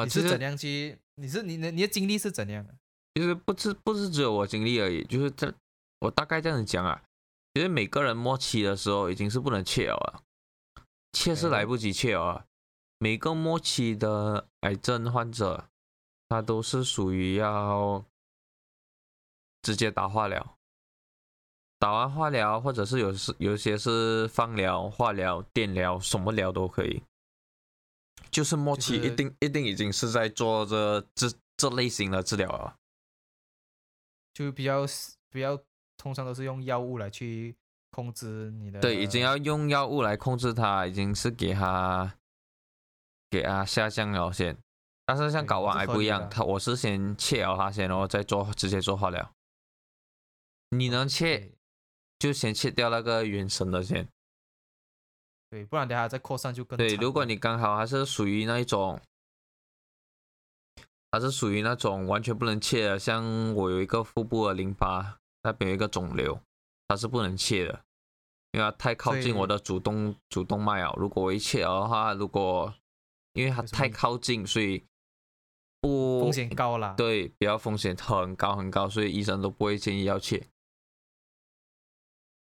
[0.03, 0.99] 你是怎样去？
[1.15, 2.75] 你是你的你的经历是怎样的？
[3.15, 5.53] 其实不是不是只有我经历而已，就是这
[5.99, 7.01] 我大概这样子讲啊。
[7.53, 10.21] 其实每个人末期的时候已经是不能切了，
[11.13, 12.45] 切是来不及切了。
[12.97, 15.69] 每个末期的癌症患者，
[16.27, 18.03] 他都是属于要
[19.61, 20.58] 直接打化疗，
[21.79, 27.01] 打完化疗或者是有是有些是放疗、化疗、电疗，什么疗都可以。
[28.29, 32.75] 就是末期一定一定已经是在做这这这类型的治疗了，
[34.33, 34.85] 就比较
[35.31, 35.59] 比较。
[36.01, 37.53] 通常都是用药物来去
[37.91, 38.79] 控制你的。
[38.79, 42.15] 对，已经要用药物来控制它，已经是给它
[43.29, 44.57] 给它下降了先。
[45.05, 49.29] 但是像睾丸癌不一样，它我是先切了它先，然后再做直接做化疗。
[50.69, 51.51] 你能切，
[52.19, 54.07] 就先切掉那个原生的先。
[55.49, 56.77] 对，不然等下再扩散就更。
[56.77, 59.01] 对，如果你刚好还是属于那一种，
[61.09, 65.15] 还是属于那种完全不能切的，像我有一个腹部的淋巴。
[65.41, 66.37] 那边有一个肿瘤，
[66.89, 67.81] 它是不能切的，
[68.51, 70.93] 因为它太靠近我的主动主动脉啊。
[70.97, 72.75] 如果我一切的话，如果
[73.31, 74.83] 因为它太靠近，所以
[75.79, 76.93] 不风险高了。
[76.97, 80.45] 对，比较风险很高很高，所以医生都不会建议要切。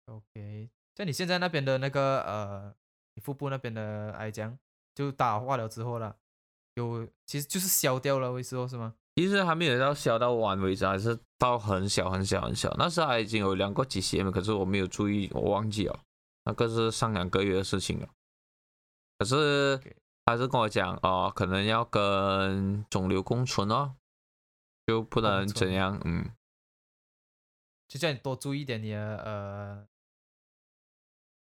[0.05, 2.75] OK，在你现在那边的那个呃
[3.15, 4.55] 你腹部那边的癌浆，
[4.93, 6.15] 就打化疗之后了，
[6.75, 8.93] 有其实就是消掉了，为什么是吗？
[9.15, 12.69] 其实还没有到消到完为止，还是到很小很小很小。
[12.77, 15.99] 那时候还已经有量过几 cm，可是我没有注意，我忘记了，
[16.43, 18.09] 那个是上两个月的事情了。
[19.17, 19.79] 可是
[20.25, 23.95] 他是跟我讲哦，可能要跟肿瘤共存哦，
[24.85, 26.29] 就不能怎样，嗯，
[27.87, 29.87] 就叫你多注意点你的呃，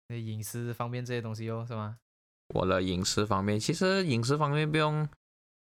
[0.10, 1.98] 那饮食方面这些东西哦，是吗？
[2.54, 5.08] 我的饮食方面，其实饮食方面不用。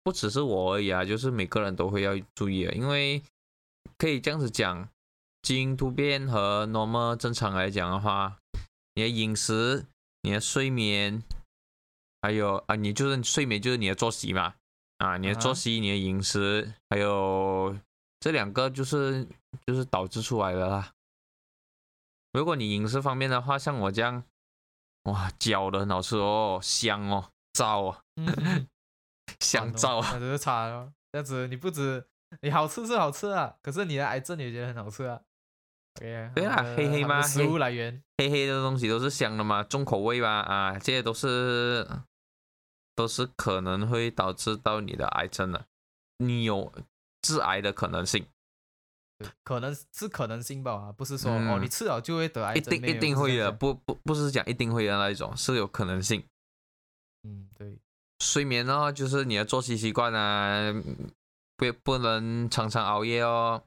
[0.02, 3.20] 不只是我而已啊，就是每个人都会要注意啊，因为
[3.98, 4.88] 可以这样子讲，
[5.42, 8.38] 基因突变和 normal 正常来讲的话，
[8.94, 9.84] 你的饮食、
[10.22, 11.24] 你的睡眠，
[12.22, 14.54] 还有啊，你就是睡眠就是你的作息嘛，
[14.98, 17.76] 啊，你的作息、你的饮食，还有
[18.20, 19.26] 这两个就是
[19.66, 20.92] 就是导致出来的啦。
[22.32, 24.22] 如果你饮食方面的话，像我这样，
[25.06, 28.02] 哇，焦的很好吃哦，香哦，燥啊。
[29.40, 30.92] 香燥啊，那就是差了。
[31.12, 32.06] 这样子你不止
[32.42, 35.20] 你好吃是好吃啊，可是你的癌症也觉得很好吃啊。
[35.94, 36.14] 对
[36.44, 37.22] 啊，黑黑吗？
[37.22, 41.88] 食物来源，黑黑的东西都是香的嘛，重口味吧啊，这些都是
[42.94, 45.66] 都是可能会导致到你的癌症的，
[46.18, 46.72] 你有
[47.22, 48.26] 致癌的可能性。
[49.42, 56.26] 可能是可能性吧啊，不是说哦你吃了就会得癌症，一定一定会的，不不不是讲一定会的那一种，是有可能性。
[57.22, 57.78] 嗯，对。
[58.20, 60.72] 睡眠哦，就是你的作息习惯啊，
[61.56, 63.62] 不不能常常熬夜哦。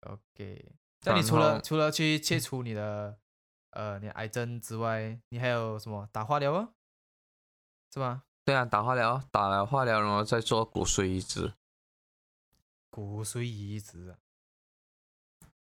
[0.00, 0.72] OK，
[1.04, 3.16] 那你除了除了去切除你的
[3.70, 6.68] 呃你癌症之外，你还有什么打化疗哦？
[7.92, 8.24] 是吗？
[8.44, 11.54] 对啊，打化疗，打了化疗然后再做骨髓移植。
[12.96, 14.16] 骨髓移植？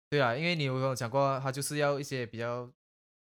[0.08, 2.64] 对啊，因为你有跟我讲过，他就是要一些比较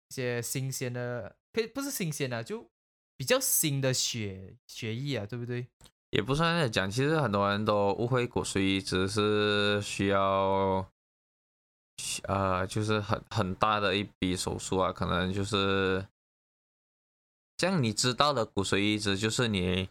[0.10, 2.70] 一些新鲜的，可以不是新鲜的就。
[3.18, 5.68] 比较新的血血液啊，对不对？
[6.10, 10.92] 也不算在讲，其实很多人都误会骨髓移植是需要，
[12.24, 16.08] 呃，就是很很大的一笔手术啊，可能就是
[17.60, 19.88] 像你知道的骨髓移植，就是你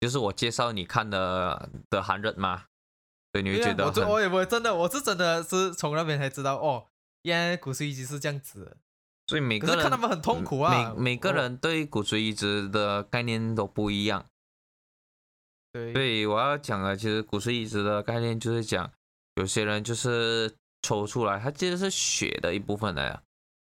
[0.00, 2.64] 就是我介绍你看的的韩人嘛，
[3.32, 6.86] 对，你会觉得我我也我真的我是真的是从那边才知道哦，
[7.22, 8.76] 原来骨髓移植是这样子。
[9.28, 10.92] 所以每个人看他们很痛苦啊。
[10.94, 14.26] 每每个人对骨髓移植的概念都不一样。
[15.72, 15.92] 对。
[15.94, 18.92] 所以我要讲的，其实骨髓移植的概念就是讲，
[19.36, 23.22] 有些人就是抽出来，它其实是血的一部分来啊，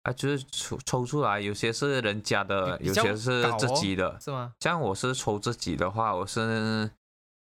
[0.04, 4.54] 啊，就是抽抽出来，有些是人家的，有些是自己的，是吗？
[4.58, 6.90] 像我是抽自己的话，我是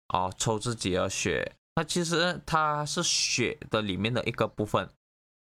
[0.09, 4.89] 哦抽自己的血，那其实它是血的里面的一个部分，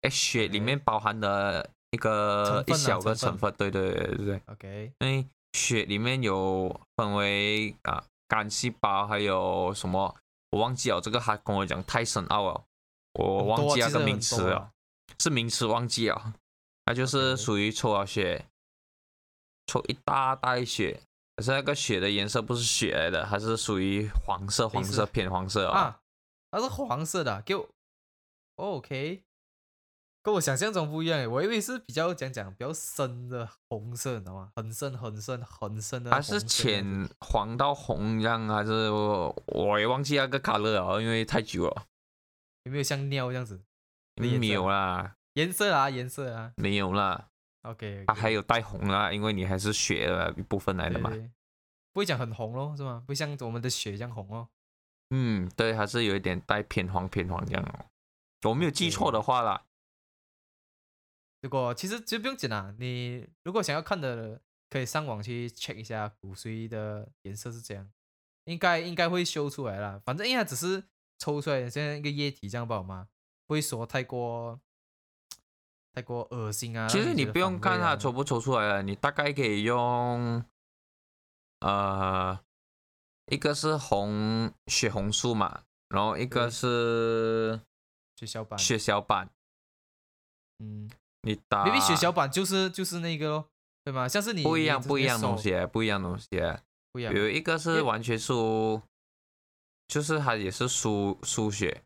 [0.01, 1.69] 哎，血里面包含的。
[1.91, 4.41] 一个一小个成分，对对对对对。
[4.47, 10.13] OK，因为血里面有分为啊肝细胞，还有什么
[10.49, 12.65] 我忘记了，这个还跟我讲太深奥了，
[13.13, 14.71] 我忘记那个名词了，
[15.21, 16.33] 是名词忘记了。
[16.83, 18.45] 它就是属于抽了血，
[19.67, 20.99] 抽一大袋血，
[21.37, 25.97] 可是那个血的颜色不是血来的，它是属于黄色，黄色偏黄色啊，
[26.55, 27.69] 它是黄色的，给我
[28.55, 29.25] OK。
[30.23, 34.49] 跟我想象中不一样我以为是比较讲讲比较深的红色，你知道吗？
[34.55, 36.09] 很深很深很深的。
[36.09, 41.87] 它是浅黄到红这样，还是我也忘记那个卡勒了，因为太久了。
[42.63, 43.61] 有没有像尿这样子？
[44.15, 45.17] 没有啦。
[45.33, 46.53] 颜色啊，颜色啊。
[46.55, 47.27] 没有啦。
[47.63, 48.05] OK。
[48.07, 51.11] 它还有带红啊，因为你还是血的一部分来的嘛。
[51.91, 53.03] 不会讲很红咯，是吗？
[53.05, 54.47] 不像我们的血一样红哦。
[55.09, 57.85] 嗯，对，还是有一点带偏黄偏黄这样哦。
[58.49, 59.65] 我没有记错的话啦。
[61.41, 67.89] 如果其实其实不用紧啦，你如果想要看的，可以上网去 check 一下骨髓的颜色是这样，
[68.45, 70.01] 应该应该会修出来啦。
[70.03, 70.83] 反正因为它只是
[71.19, 73.07] 抽出来像一个液体这样不好吗？
[73.47, 74.59] 不会说太过
[75.93, 76.87] 太过恶心啊。
[76.87, 80.43] 其实你不用看它抽不抽出来了，你大概可以用
[81.59, 82.39] 呃
[83.31, 87.61] 一个是红血红素嘛，然后一个是
[88.15, 89.29] 血小板，血小板，
[90.59, 90.89] 嗯。
[91.27, 93.49] 你打，maybe 血小板就是就是那个咯，
[93.83, 94.07] 对吗？
[94.07, 96.27] 像是你不一样不一样东西，不一样东西，
[96.91, 97.11] 不一样。
[97.11, 98.79] 比如一个是完全输，
[99.87, 101.83] 就是它也是输输血，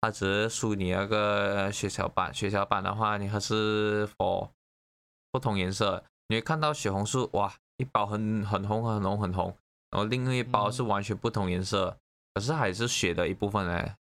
[0.00, 2.34] 它只是输你那个血小板。
[2.34, 9.56] 血小板的话，你还是不同颜色，你会看到血红素，哇，一包很很红很红很红，
[9.90, 11.98] 然后另外一包是完全不同颜色，
[12.34, 13.94] 可是还是血的一部分嘞。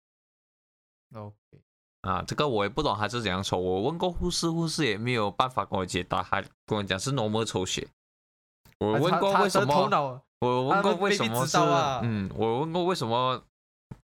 [1.15, 1.35] OK。
[2.03, 7.89] 啊，这个我也不懂他是怎样抽，我问过护士，护士也没有办法跟我解答，还跟我讲是 normal 抽血，
[8.79, 10.23] 我问过为什么？
[10.41, 11.59] 我问过为什么是？
[12.03, 13.43] 嗯，我问过为什么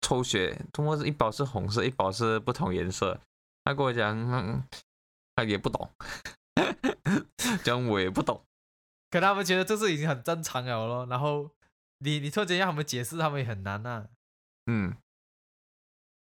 [0.01, 3.21] 抽血，通过是一包是红色，一包是不同颜色。
[3.64, 4.66] 他跟我讲，
[5.37, 5.90] 他也不懂，
[7.62, 8.42] 讲我也不懂。
[9.11, 11.07] 可他们觉得这是已经很正常了咯。
[11.11, 11.51] 然后
[12.02, 14.08] 你你突然间让他们解释，他们也很难呐。
[14.66, 14.96] 嗯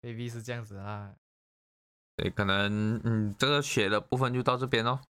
[0.00, 1.14] ，baby 是这样子啊。
[2.16, 5.00] 对，可能嗯，这个血的部分就到这边喽。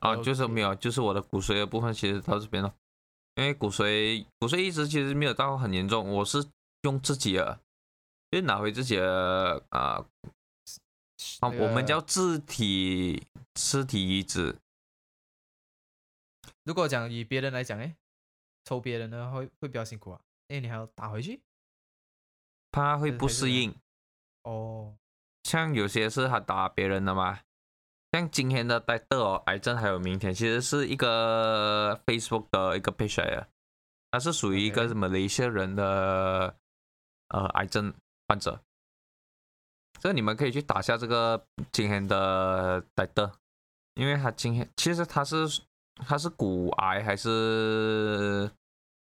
[0.00, 2.74] 啊，就是没有，就是我的骨髓的部分其实到这边了。
[3.36, 6.44] 因为骨髓骨髓移植其实没有到很严重，我是
[6.82, 7.60] 用自己的，
[8.30, 10.04] 就拿回自己的啊
[11.40, 14.56] 啊，我们叫自体尸体移植。
[16.64, 17.96] 如果讲以别人来讲，哎，
[18.64, 21.40] 抽别人的会会比较辛苦啊，因为你还要打回去，
[22.70, 23.74] 他会不适应。
[24.42, 24.96] 哦，
[25.44, 27.40] 像有些是他打别人的嘛。
[28.12, 33.48] 像今天的戴德哦，癌症还有明天，其实是一个 Facebook 的一个 page 啊，
[34.12, 36.56] 他是属于一个马来西亚人的
[37.30, 37.92] 呃癌症
[38.28, 38.62] 患者，
[39.98, 43.32] 这你们可以去打下这个今天的戴德，
[43.94, 45.48] 因为他今天其实他是
[45.96, 48.50] 他是骨癌还是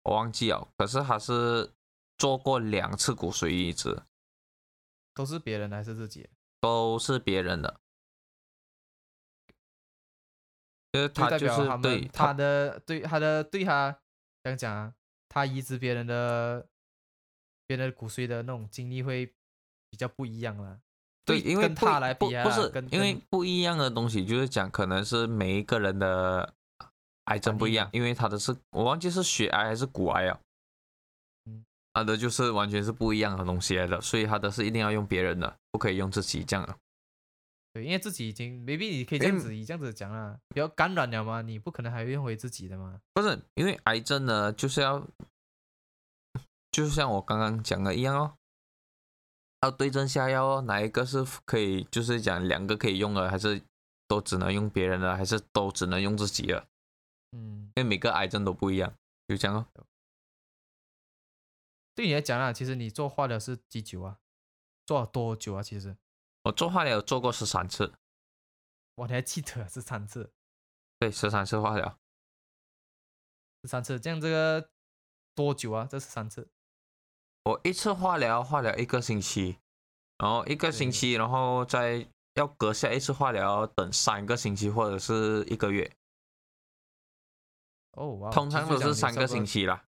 [0.04, 1.72] 我忘记了，可是他是
[2.18, 4.04] 做过两次骨髓移植，
[5.14, 6.30] 都是别人还是自己？
[6.62, 7.80] 都是别人的。
[10.94, 14.00] 就是他就是对他的对他的对他
[14.44, 14.94] 这样讲啊，
[15.28, 16.68] 他移植别人的
[17.66, 19.34] 别人的骨髓的那种经历会
[19.90, 20.80] 比较不一样了。
[21.26, 26.54] 对，因为他来比不是因为不一样的东西，就是讲可能是每一个人的
[27.26, 30.40] 癌症不一样，因为他的是我忘记是血癌还是骨癌啊。
[31.46, 36.76] 嗯，他的就是完全是不一样的东西来的，所以他的是一定要用别人的，不可以用自己这样的。
[37.74, 43.00] 对，因为自己已经，maybe 你可以这样子以这样子讲啊，比较感染了嘛，你不可能还用回自己的嘛。
[43.14, 45.00] 不是，因为癌症呢，就是要，
[46.72, 48.34] 就是像我刚刚讲的一样哦，
[49.62, 53.60] 要对症下药哦，哪一个是可以，就是讲两个可以用的，还是
[54.08, 56.68] 都只能用别人的，还是都只能用自己的？
[57.34, 58.94] 嗯，因为每个癌症都不一样，
[59.28, 59.68] 就这样哦。
[61.96, 64.20] 对你来讲啊，其实你做化疗是几久啊？
[64.86, 65.64] 做了多久啊？
[65.64, 65.98] 其实？
[66.44, 67.94] 我做化疗做过十三次，
[68.96, 70.32] 我还记得十三次，
[71.00, 71.98] 对，十三次化疗，
[73.64, 74.70] 十三次，这样这个
[75.34, 75.88] 多久啊？
[75.90, 76.50] 这十三次，
[77.44, 79.58] 我一次化疗化疗一个星期，
[80.18, 85.90] 然后一个星期，然后再要隔下一次化疗，等三个星期或者是一个月。
[87.94, 89.86] 哦，通常都是三个星期啦。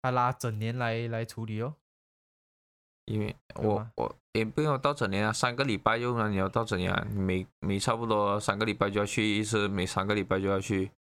[0.00, 1.76] 他拉整年来来处理哦。
[3.06, 10.92] 因为我我也不用到整年啊，三个礼拜用了你要到整年，每每差不多三个礼拜就要去一次，每三个礼拜就要去，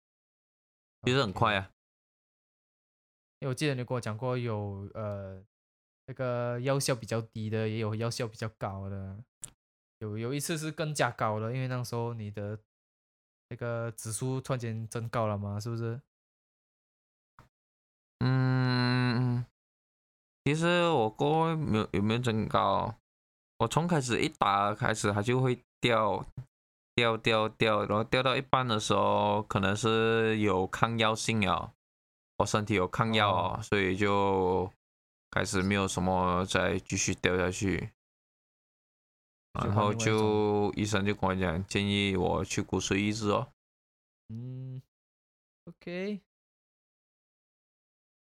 [1.03, 1.71] 其实很快啊。
[3.39, 5.43] 因为我记得你跟我讲过，有呃
[6.07, 9.23] 那个药效比较低的，也有药效比较高的，
[9.99, 12.57] 有有一次是更加高的，因为那时候你的
[13.49, 16.01] 那个指数突然间增高了嘛，是不是？
[18.21, 19.45] 嗯。
[20.43, 22.95] 其实我过没有有没有增高？
[23.59, 26.25] 我从开始一打开始，它就会掉
[26.95, 31.71] 掉掉掉，然后掉到一半的时候，可能是有抗药性哦，
[32.37, 34.73] 我身体有抗药哦，所以就
[35.29, 37.91] 开始没有什么再继续掉下去，
[39.53, 43.47] 然后就医生就跟我讲，建议我去骨髓移植哦。
[44.29, 44.81] 嗯
[45.65, 46.19] ，OK，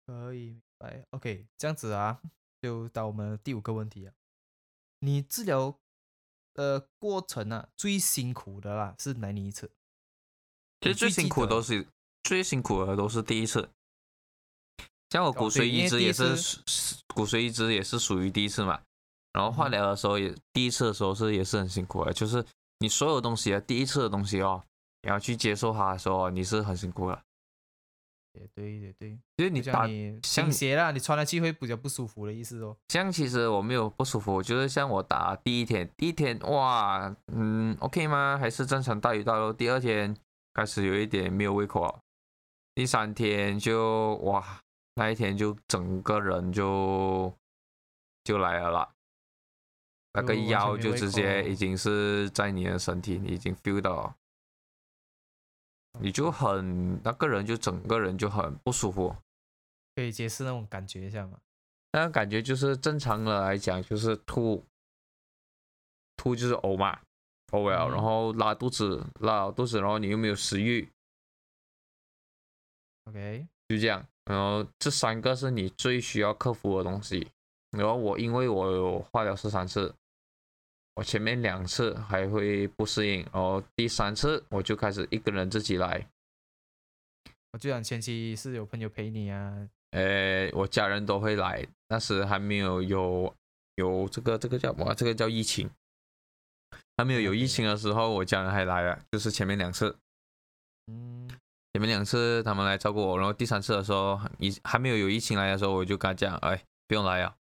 [0.07, 0.61] 可以。
[0.79, 2.21] 来，OK，这样子啊，
[2.61, 4.13] 就到我们第五个问题啊。
[4.99, 5.79] 你治疗
[6.55, 9.71] 呃过程啊，最辛苦的啦是哪一次？
[10.83, 11.89] 其实最辛苦都是
[12.23, 13.71] 最辛苦的都是第一次。
[15.09, 16.25] 像我骨髓移植也是
[17.15, 18.83] 骨髓移植也是属于第一次嘛。
[19.33, 22.45] 然后化疗的时候也第一次的时候是也是很辛苦的，就是
[22.81, 24.63] 你所有东西啊，第一次的东西哦，
[25.03, 27.23] 你要去接受它的时候，你是很辛苦的。
[28.41, 29.87] 也对，也对，就是你打
[30.23, 32.77] 像鞋啦，你穿了去会比较不舒服的意思哦。
[32.89, 38.37] 像其实我没有不舒服，就是像我打第一天，第一天哇，嗯，OK 吗？
[38.39, 39.53] 还是正常大鱼大肉。
[39.53, 40.15] 第二天
[40.55, 41.99] 开始有一点没有胃口，
[42.75, 44.61] 第三天就哇，
[44.95, 47.33] 那一天就整个人就
[48.25, 48.89] 就来了啦，
[50.13, 54.15] 那个腰就直接已经是在你的身体，你已经 feel 到。
[56.01, 59.15] 你就很那个人就整个人就很不舒服，
[59.95, 61.39] 可以解释那种感觉一下吗？
[61.93, 64.65] 那种感觉就是正常的来讲就是吐，
[66.17, 66.99] 吐就是呕嘛，
[67.53, 70.89] 呕了，然后拉肚子，拉肚子，然后你又没有食欲
[73.05, 74.07] ，OK，就这样。
[74.25, 77.31] 然后这三个是你最需要克服的东西。
[77.71, 79.95] 然后我因为我有化疗十三次，
[80.97, 86.07] 我前面两次还会不适应，然后第三次我就开始一个人自己来。
[87.53, 93.35] 我就想前期是有朋友陪你啊，呃，我家人都会来，那时还没有有
[93.77, 94.95] 有这个这个叫什么？
[94.95, 95.71] 这个叫疫情，
[96.97, 99.97] 还没有有疫情的时候，我家人还来了，就是前面两次。
[100.87, 101.29] 嗯，
[101.73, 107.37] 前面两次他们来照顾我，然后第三次的时候，疫还没有有疫情来的时候，我就跟他讲，哎，不用来啊。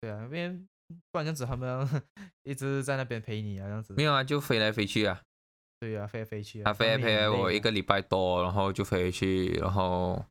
[0.00, 0.58] 对啊，因为
[1.10, 1.88] 不然这样子他们
[2.44, 3.94] 一直在那边陪你啊，这样子。
[3.94, 5.20] 没有啊，就飞来飞去啊。
[5.78, 6.62] 对啊，飞来飞去。
[6.62, 10.22] 他飞来飞来我一个礼拜多，然后就飞回去，然后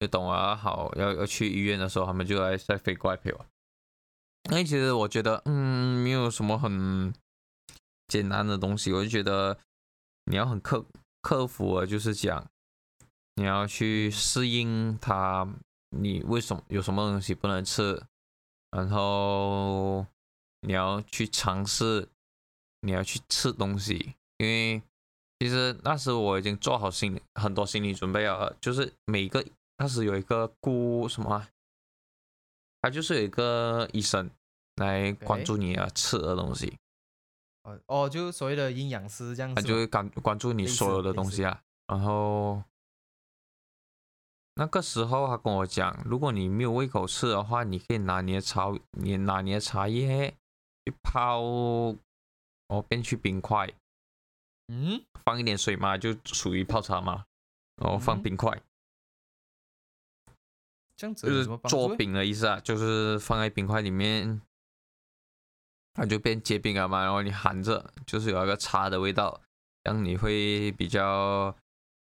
[0.00, 3.46] 就等我好要要去医院的时候，他们就来再飞过来陪我。
[4.50, 7.12] 那其实我觉得，嗯，没有什么很
[8.06, 9.58] 简单的东西，我就觉得
[10.24, 10.86] 你要很克
[11.20, 12.48] 克服啊，就是讲
[13.34, 15.46] 你要去适应它，
[15.90, 18.02] 你为什么有什么东西不能吃？
[18.70, 20.06] 然后
[20.60, 22.08] 你要去尝试，
[22.80, 24.82] 你要去吃东西，因为
[25.38, 29.44] 其实那时我已经做好心理很多心理准备了，就是每个
[29.78, 31.48] 那时有一个顾什么，
[32.82, 34.30] 他就是有一个医生
[34.76, 36.76] 来关注你啊吃的东西，
[37.62, 42.62] 哦哦，就所谓的营养师这样，他就会关关注你所有的东西啊，然后。
[44.58, 50.34] 那个时候他跟我讲，如果你没有胃口吃的话，你可以拿你的茶，你拿你的茶叶
[50.84, 53.72] 去泡，哦，变去冰块，
[54.66, 57.24] 嗯，放一点水嘛，就属于泡茶嘛，
[57.76, 58.60] 然后放冰块，
[60.96, 64.42] 这样子就是做饼的意思啊，就是放在冰块里面，
[65.94, 69.40] 它就变结冰了嘛，然后你含着，就是有一个茶的味道，
[69.84, 71.54] 这样你会比较。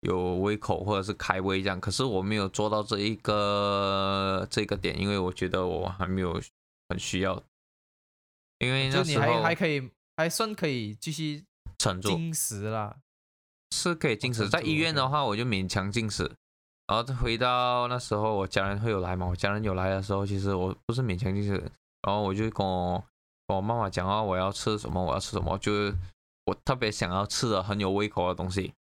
[0.03, 6.41] 有胃口或者是开胃这样，可是我没有做到这一个这个点，因为我觉得我还没有
[6.89, 7.41] 很需要。
[8.59, 11.43] 因为那时候还还可以，还算可以继续
[11.77, 12.95] 撑住进食啦，
[13.71, 14.47] 是可以进食。
[14.47, 16.31] 在医院的话，我就勉强进食。
[16.87, 19.25] 然后回到那时候，我家人会有来嘛？
[19.25, 21.51] 我家人有来的时候，其实我不是勉强进食，
[22.01, 23.03] 然后我就跟我
[23.47, 25.93] 跟我妈妈讲啊，我要吃什么，我要吃什么，就是
[26.45, 28.73] 我特别想要吃的很有胃口的东西。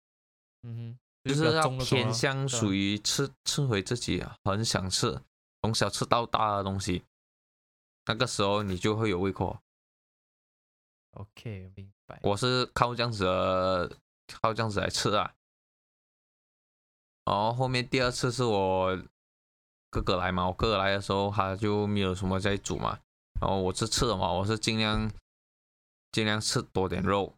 [0.62, 0.98] 嗯哼。
[1.22, 5.20] 就是要偏向属于吃吃回自己很想吃，
[5.60, 7.04] 从小吃到大的东西，
[8.06, 9.58] 那个时候你就会有胃口。
[11.10, 12.18] OK，明白。
[12.22, 13.26] 我是靠这样子，
[14.40, 15.34] 靠这样子来吃啊。
[17.26, 18.98] 然后后面第二次是我
[19.90, 22.98] 哥哥来嘛，我哥哥来的时候他就没有什么在煮嘛，
[23.42, 25.12] 然后我是吃的嘛，我是尽量
[26.12, 27.36] 尽量吃多点肉，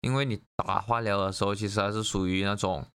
[0.00, 2.86] 因为你打化疗的时候其实还是属于那种。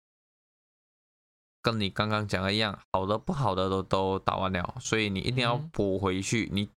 [1.68, 6.48] 跟你刚刚讲的一样，好的不好的都都打完了，所以你一定要补回去。
[6.54, 6.70] 你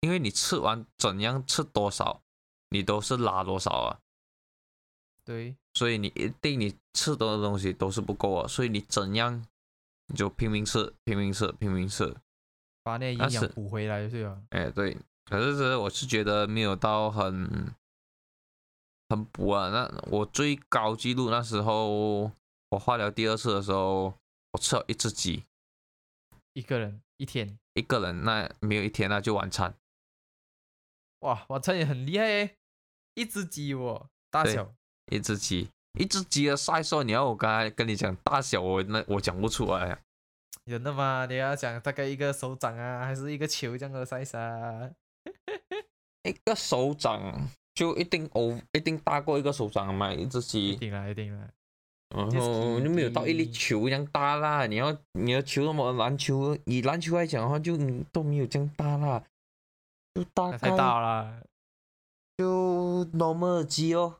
[0.00, 2.22] 因为你吃完怎样吃多少，
[2.68, 3.98] 你都是拉多少啊。
[5.24, 9.44] 对，所以你一定你吃多的东西都是不够啊，所以你怎样
[10.06, 12.16] 你就拼命吃，拼命吃，拼命吃，
[12.84, 14.40] 把那营养补回来对吧？
[14.50, 14.96] 哎，对。
[15.24, 17.74] 可是这我是觉得没有到很
[19.08, 19.68] 很补啊。
[19.70, 22.30] 那我最高记录那时候。
[22.70, 24.14] 我化疗第二次的时候，
[24.52, 25.44] 我吃了一只鸡，
[26.52, 29.74] 一个人一天，一个人那没有一天那就晚餐。
[31.20, 32.56] 哇，晚餐也很厉害诶，
[33.14, 34.72] 一只鸡哦，大小
[35.10, 35.68] 一只鸡，
[35.98, 40.00] 一只鸡的 size，你要我刚才跟你讲大小，我那我讲不出来。
[40.64, 41.26] 真的吗？
[41.26, 44.88] 你要讲大概一个手掌啊，还是一个球这样的 size 啊？
[46.22, 50.68] 一个手掌就一定哦，一定大过一个手掌嘛，一只鸡。
[50.68, 51.50] 一定啦，一定啦。
[52.10, 54.66] 然后就没有到一粒球一样大啦。
[54.66, 57.76] 你要你要球那么篮球，以篮球来讲的话，就
[58.10, 59.22] 都没有这样大啦。
[60.12, 61.40] 就大太大了，
[62.36, 64.16] 就 normal 鸡哦。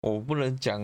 [0.00, 0.82] 我不能讲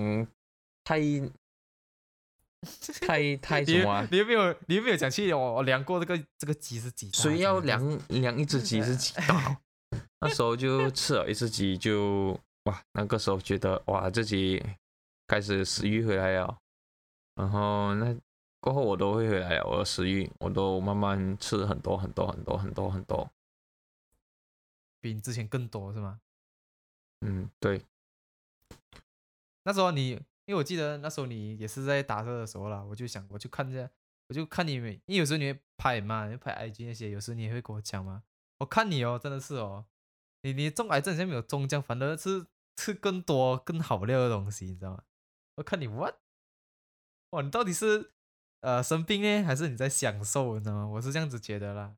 [0.84, 1.00] 太
[3.00, 4.06] 太太什么。
[4.12, 7.10] 你有没有你有没有讲去我我量过这个这个鸡是几？
[7.10, 9.58] 所以要量量一只鸡是几大？
[10.20, 14.62] 那时候就吃了一只鸡，就哇，那个时候觉得哇自己。
[15.26, 16.60] 开始食欲回来了，
[17.34, 18.16] 然后那
[18.60, 19.64] 过后我都会回来了。
[19.66, 23.30] 我的食欲我都慢慢吃很多很多很多很多很多，
[25.00, 26.20] 比你之前更多是吗？
[27.20, 27.82] 嗯，对。
[29.64, 30.10] 那时候你，
[30.44, 33.90] 因为我记得那时候你也是在打车的时候啦，我就想我就看着，
[34.28, 38.22] 我就看你，因为有时候你会拍嘛，你拍 IG 那些，有时候你也会跟我讲嘛。
[38.58, 39.86] 我看你哦，真的是哦，
[40.42, 42.46] 你你中癌症现在没有中奖，反而是
[42.76, 45.02] 吃更多更好料的东西，你知道吗？
[45.56, 46.16] 我看你 what？
[47.30, 48.12] 哇，你到底是
[48.60, 50.54] 呃生病呢，还是你在享受？
[50.54, 50.86] 你知道吗？
[50.86, 51.96] 我是这样子觉得啦。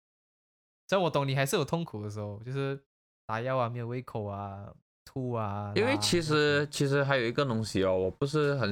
[0.88, 2.82] 虽然我懂你还是有痛苦的时候，就是
[3.26, 4.72] 打药啊，没有胃口啊，
[5.04, 5.72] 吐啊。
[5.74, 8.70] 因为其实其实还有一个东西哦，我不是很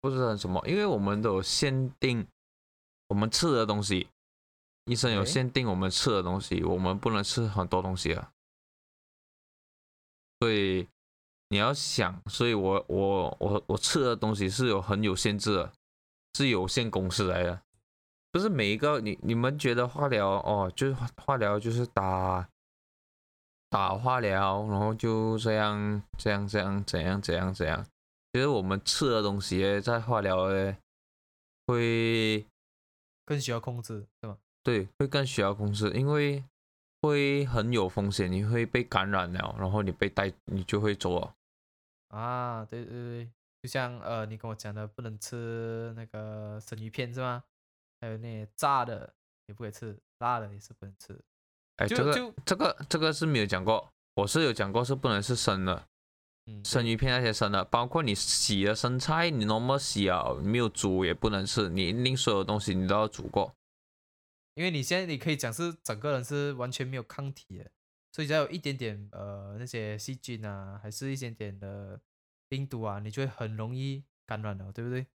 [0.00, 2.26] 不是很什么，因为我们都有限定
[3.08, 4.08] 我们吃的东西，
[4.84, 8.32] 医生有限定我们吃的东西，我们不能吃很多东西啊。
[10.40, 10.86] 所以
[11.48, 15.72] 你要想，所以我我我我吃的东西是有很有限制的，
[16.34, 17.62] 是有限公司来的，
[18.32, 22.48] 不是每一个你你们觉得化疗哦，就是化疗就是打
[23.70, 27.86] 打化疗，然后就这样这样这样怎样怎样怎样，
[28.32, 30.76] 其实我们吃的东西在化疗诶
[31.66, 32.44] 会
[33.24, 34.36] 更需要控制，对吗？
[34.64, 36.42] 对，会更需要控制，因为。
[37.00, 41.34] 会很有风险，你会被感染了，然后你被带，你就会走了。
[42.08, 43.30] 啊，对对对，
[43.62, 47.42] 就像呃，你跟我讲的，不能吃那个生鱼片是吗？
[48.00, 49.12] 还有那些炸的
[49.46, 51.18] 也不可以吃，辣的也是不能吃。
[51.76, 55.86] 哎，这个这个这个是没有讲过，我是有讲过是不能是生的，
[56.64, 63.52] 生鱼片那些生的，包括你洗的生菜，你那么洗啊，没有煮也不能吃，你一定所有东西你都要煮过。
[64.56, 67.70] 因为你现在你可以讲是整个人是完全没有抗体的，
[68.10, 72.00] 所以只要有一点点呃那些细菌啊，还是一点点的
[72.48, 75.06] 病毒啊，你就会很容易感染了，对不对？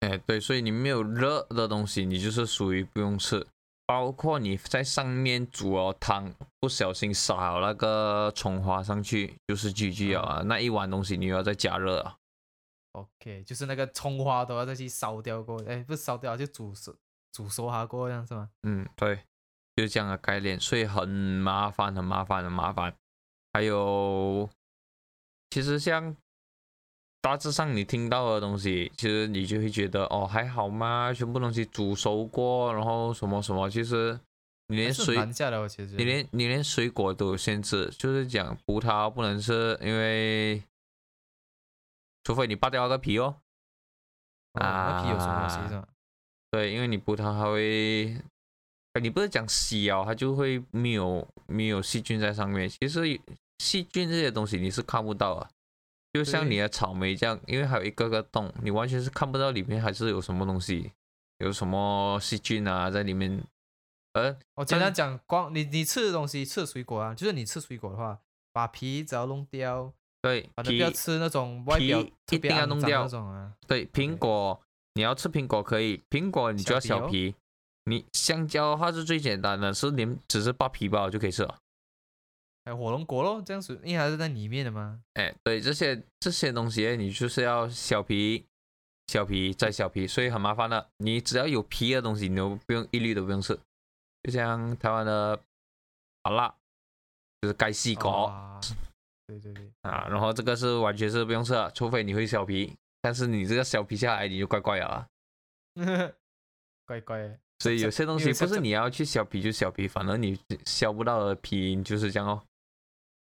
[0.00, 3.44] 哎，对，所以你没有热的东西，你就是属于不用吃。
[3.86, 12.18] 包括你在上面煮哦汤，不小心撒了那个葱花上去，就是 GG 啊，那一碗东西你又要再加热啊。
[12.92, 16.94] OK，就是那个葱花都要再去烧掉过，哎，不是烧掉就煮熟。
[17.32, 18.48] 煮熟哈过这样是吗？
[18.62, 19.16] 嗯，对，
[19.76, 22.94] 就是这样的概念，所以很麻烦，很麻烦，很麻烦。
[23.52, 24.48] 还有，
[25.50, 26.14] 其实像
[27.20, 31.12] 大致上你听到的东西，其实你就会觉得哦还好吗？
[31.12, 34.18] 全部东西煮熟过，然后什么什么，其实
[34.66, 35.16] 你连水，
[35.96, 40.62] 你连你连水果都有限制，就是讲葡萄不能吃，因为
[42.24, 43.36] 除非你扒掉那个皮哦。
[44.54, 45.86] 啊，皮有什么东西是吗？
[46.50, 48.16] 对，因为你葡萄它会，
[49.00, 52.66] 你不是讲洗哦，它就会没有没有细菌在上面。
[52.68, 53.20] 其实
[53.58, 55.50] 细菌这些东西你是看不到啊，
[56.14, 60.90] 就像你的草莓这样，因为还有一个个洞，你完全是看不到里面还是有什么东西，
[61.38, 63.42] 有什么细菌啊在里面。
[64.14, 68.18] 呃，我简单讲，光你你吃的东西，吃水果啊，就是你吃水果的话，
[68.54, 69.92] 把皮只要弄掉，
[70.22, 73.52] 对，不要吃那种外表一定要弄掉那种啊。
[73.66, 74.58] 对，苹果。
[74.98, 77.32] 你要吃苹果可以，苹果你就要削皮。
[77.84, 81.56] 你香蕉的话是最简单的，是连只是扒皮包就可以吃了。
[82.64, 85.00] 还有火龙果咯，这样子，因为还是在里面的吗？
[85.14, 88.44] 哎，对，这些这些东西你就是要削皮、
[89.06, 90.90] 削皮再削皮，所以很麻烦的。
[90.96, 93.56] 你只要有皮的东西，你都不用一律都不用吃。
[94.24, 95.40] 就像台湾的
[96.24, 96.52] 麻辣，
[97.40, 98.34] 就是盖细果。
[99.28, 99.70] 对对对。
[99.82, 102.76] 啊，然后这个是完全是不用吃，除非你会削皮。
[103.00, 105.08] 但是你这个削皮下来你就怪怪啊，
[106.86, 107.38] 怪怪。
[107.60, 112.42] 所以有些东西不是你要去削皮就削皮，反正你削不到的皮就是这样哦。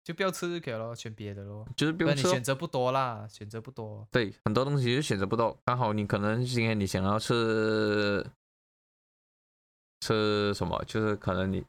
[0.03, 1.67] 就不要吃就可以了，选别的咯。
[1.75, 2.29] 就是不用吃。
[2.29, 4.07] 选择不多啦，选择不多。
[4.11, 5.57] 对，很多东西就选择不多。
[5.65, 8.25] 刚好你可能今天你想要吃
[10.01, 11.65] 吃什么，就是可能你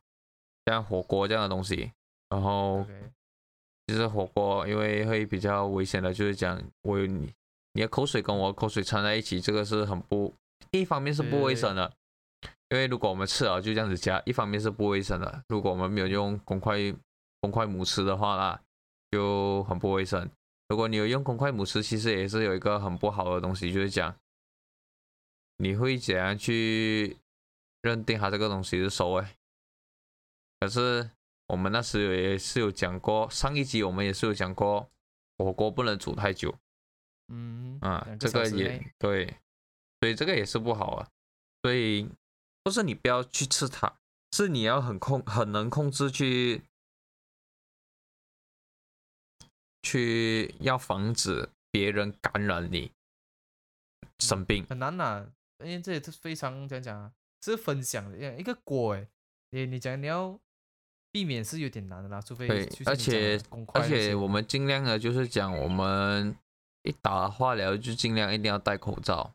[0.67, 1.91] 像火锅这样的东西，
[2.29, 2.87] 然后
[3.87, 7.33] 就是火锅因为会比较危险的，就是讲我有你。
[7.79, 10.35] 你的口水跟我口水掺在一起，这个是很不，
[10.73, 11.93] 一方面是不卫生的，
[12.71, 15.45] 因为如果我们吃了就这样子加，一方面是不卫生的。
[15.47, 16.77] 如果我们没有用公筷
[17.41, 18.61] 公筷母吃的话啦，
[19.13, 20.29] 就很不卫生。
[20.67, 24.13] 如果你有用公筷母吃，其实也是有一个很不好的东西，就是讲
[25.59, 27.17] 你会怎样去
[27.83, 29.37] 认定它这个东西是熟诶？
[30.59, 31.09] 可是
[31.47, 34.89] 我们那时也是有讲过，上一集我们也是有讲过，
[35.37, 36.53] 火锅不能煮太久。
[37.29, 39.27] 嗯啊，这个也对，
[40.01, 41.09] 所以这个也是不好啊。
[41.63, 42.09] 所以
[42.63, 43.99] 不是你不要去吃它，
[44.33, 46.63] 是你要很控、很能控制去
[49.83, 52.93] 去要防止别人感染你
[54.19, 54.65] 生病。
[54.67, 55.27] 很难呐，
[55.59, 57.13] 因为这也是非常讲讲啊，
[57.43, 59.07] 是分享的一个果哎。
[59.51, 60.39] 你你讲你要
[61.11, 63.41] 避免是有点难的啦，除非对，而且
[63.75, 66.37] 而且我们尽量的就是讲我们。
[66.89, 69.33] 一打化疗就尽量一定要戴口罩，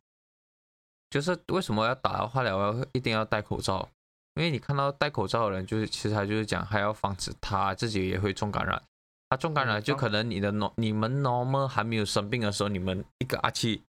[1.12, 3.88] 就是为什么要打化疗要一定要戴口罩？
[4.34, 8.82] 因为你看到戴口罩的人，就是其实他就是讲还要防止他自己也会重感染。
[9.30, 13.84] 他重感染就可能你的 n 你们 normal 还没有生病的时候，你们一个阿气，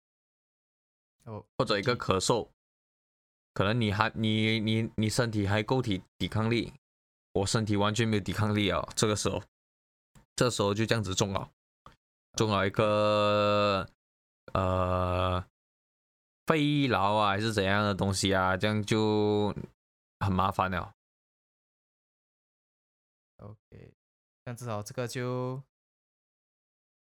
[1.24, 2.48] 哦，或者一个咳嗽，
[3.52, 6.72] 可能你还你你你身体还够体抵抗力，
[7.32, 8.86] 我身体完全没有抵抗力啊。
[8.94, 9.42] 这个时候，
[10.36, 11.50] 这时候就这样子中了，
[12.34, 13.88] 中了一个
[14.52, 15.44] 呃
[16.46, 18.56] 肺痨啊，还是怎样的东西啊？
[18.56, 19.54] 这样就
[20.20, 20.94] 很麻烦了。
[23.38, 23.94] OK，
[24.44, 25.62] 那至少这个就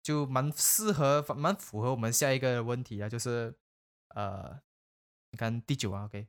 [0.03, 3.53] 就蛮适合，蛮符合我们下一个问题啊，就是
[4.09, 4.61] 呃，
[5.32, 6.28] 你看第九啊，OK，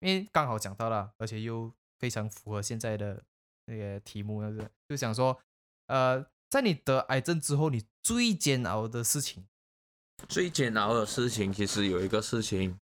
[0.00, 3.22] 因为刚好讲到了，而且又非常符合现在的
[3.66, 5.40] 那个题目，就是就想说，
[5.86, 9.46] 呃，在你得癌症之后，你最煎熬的事情，
[10.28, 12.78] 最煎熬的事情，其实有一个事情。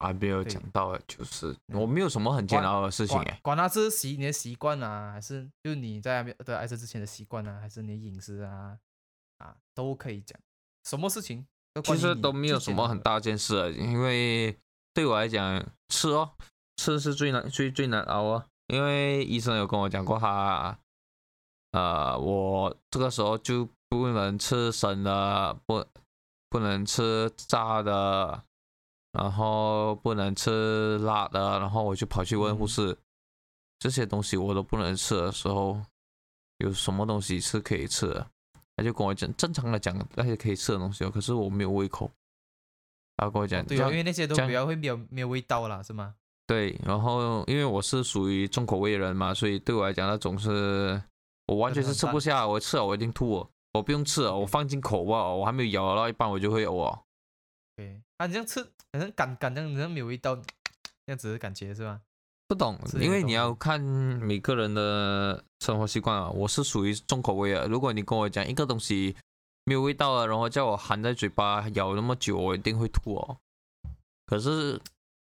[0.00, 8.76] 还没有讲到，就是我没有什么很煎熬的事情哎，管他是习你的习惯啊，还是就你在得癌症之前的习惯啊，还是你饮食啊，
[9.38, 10.38] 啊都可以讲，
[10.84, 11.46] 什么事情
[11.84, 14.58] 其实都没有什么很大件事，因为
[14.92, 16.34] 对我来讲吃哦，
[16.76, 20.76] 吃是最难最最难熬啊，因为医生有跟我讲过，他
[21.74, 25.84] 呃我这个时候就不能吃生的，不
[26.48, 28.42] 不能吃炸的。
[29.16, 32.98] 然后不能吃辣的，然后我就跑去问护士，
[33.78, 35.80] 这些东西我都不能吃的时候，
[36.58, 38.26] 有什么东西是可以吃的？
[38.74, 42.10] 他就跟我讲，正常的讲那些可以吃的东西，可是我没有胃口。
[43.16, 46.16] 他跟我讲，对啊，因为那些都比较会没有没有味道了，是吗？
[46.48, 51.00] 对，然后因为我是属于重口味人嘛，所以对我来讲那种是，
[51.46, 56.98] 我完全是吃不下，我吃了我一定吐，我不用吃了，我放进口吧，我还没有咬到一半我就会呕。
[57.76, 60.42] 对，啊，你这样吃，好像干干这样，好像没有味道，这
[61.06, 62.00] 样子的感觉是吧？
[62.46, 66.28] 不懂，因为你要看每个人的生活习惯啊。
[66.28, 69.16] 我是属于重口味啊，如果你跟我讲一个东西
[69.64, 73.38] 没有味道了，然后叫我含在嘴巴咬那么久，我一定会吐哦。
[74.26, 74.78] 可是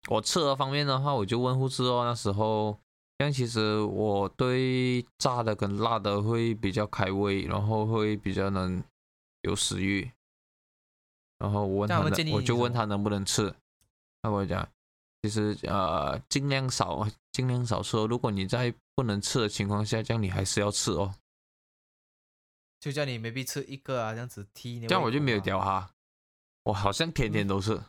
[0.10, 2.78] 我吃的方面的话，我就问护士哦，那时候，
[3.24, 8.84] 像其实我对炸的跟辣的会比较开胃，然后会比较能
[9.42, 10.12] 有食欲。
[11.40, 12.02] 然后我问他，
[12.34, 13.50] 我就问他能不能吃。
[14.22, 14.68] 他跟我讲，
[15.22, 17.98] 其实呃，尽量少，尽量少吃。
[18.06, 21.14] 如果你在不能吃的情况下，这样你还是要吃哦。
[22.80, 24.80] 就叫你 maybe 吃一个啊，这样子踢。
[24.82, 25.90] 这样我就没有屌哈。
[26.64, 27.82] 我好像天天都是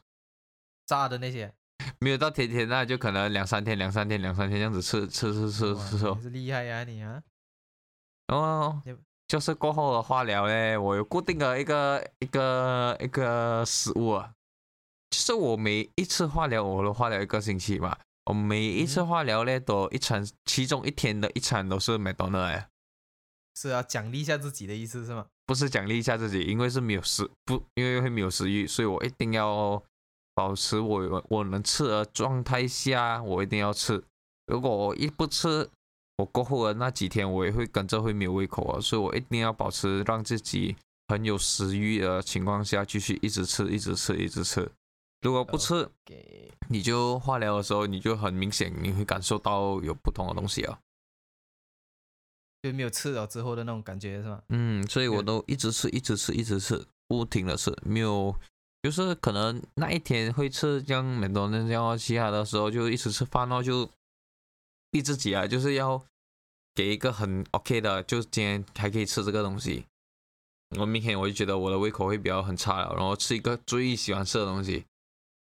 [0.87, 1.55] 炸的那些，
[2.01, 5.75] 没有到天天，那就可能两三天、两三天、两三天这样子吃吃吃吃
[6.23, 7.23] 吃厉害呀你啊！
[8.29, 8.83] 哦。
[9.27, 14.31] 就是过后的化疗嘞，我有固定的一个一个一个食物啊，
[15.11, 17.97] 就是我每一次化疗，我都化疗一个星期嘛。
[18.27, 22.69] 我每一次化疗嘞，都一餐，其中一天的一餐都是麦当劳哎。
[23.57, 25.27] 是啊，奖励一下自己的意思是吗？
[25.47, 29.83] 不是奖励一下自己，因为是没有食不，因为会没有食欲，所以我一定要
[30.35, 34.03] 保持我我能吃的状态下，我一定要吃。
[34.47, 35.71] 如果我一不吃，
[36.17, 40.77] 我过后的那几天，我也会跟着会没有胃口啊，所以我一定要保持让自己
[41.09, 44.71] 很有食欲的情况下，继续一直吃，一直吃，一直吃。
[45.23, 45.89] 如果不吃，
[46.69, 50.79] 你就化疗的时候，你就很明显你会感受到有不同的东西啊，
[52.63, 54.43] 就没有吃了之后的那种感觉是吗？
[54.51, 58.35] 嗯，所以我都一直吃，一直吃，一直吃，不停的吃，没有，
[58.85, 63.91] 就是可能那一天会吃这样很多那这样，其他的时候就一直吃饭，然后就。
[64.91, 66.01] 逼自己啊，就是要
[66.73, 69.87] 给一个很 OK 的，就今天还可以吃这个东西。
[70.79, 74.85] 我明天我就觉得我的胃口会比较很差了，然后吃一个最喜欢吃的东西，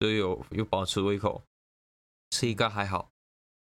[0.00, 1.42] 就有又保持胃口，
[2.30, 3.10] 吃一个还好，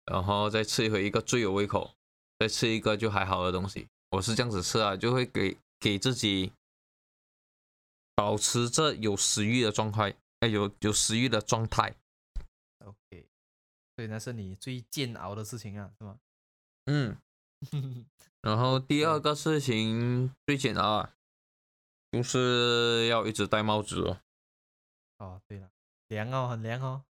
[0.07, 1.91] 然后再吃一回一个最有胃口，
[2.39, 3.87] 再吃一个就还好的东西。
[4.13, 6.53] 我是这样子吃啊，就会给给自己
[8.17, 11.95] 保持着有食欲的状态，哎，有有食欲的状态。
[12.85, 13.29] OK。
[13.95, 16.19] 所以那是你最煎熬的事情啊，是吗？
[16.87, 17.17] 嗯。
[18.43, 21.15] 然后第二个事情最煎熬啊，
[22.13, 24.21] 就是要一直戴帽子哦。
[25.19, 25.71] 哦，对了，
[26.09, 27.05] 凉哦，很凉哦。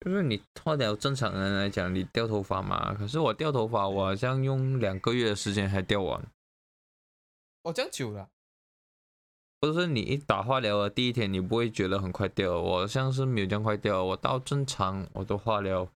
[0.00, 2.94] 就是你换掉，正常人来讲，你掉头发嘛。
[2.94, 6.20] 可是我掉头发，我好像用两个月的时间才掉完。
[7.62, 8.30] 哦，这样久了。
[9.60, 12.58] 不是你一打化疗的第一天，你不会觉得很快掉。
[12.58, 15.86] 我像是没有这样快掉，我到正常我都化疗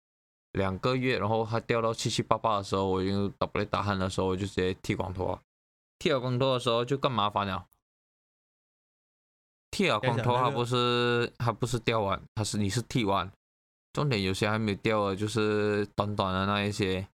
[0.52, 5.38] 两个月，然后它掉到七七八八的时候，我用打不来打鼾的时候，我就直接剃光头。
[5.98, 7.66] 剃了光头的时候就更麻烦了。
[9.70, 13.32] 剃了光头它不 是它不是掉完，它是你是剃完，
[13.94, 17.08] 重点有些还没有掉的，就是短短的那一些。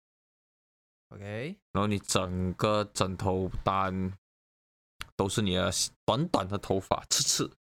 [1.11, 4.13] OK，然后你整个枕头单。
[5.21, 5.71] 都是你的
[6.07, 7.55] 短短的头发，刺刺，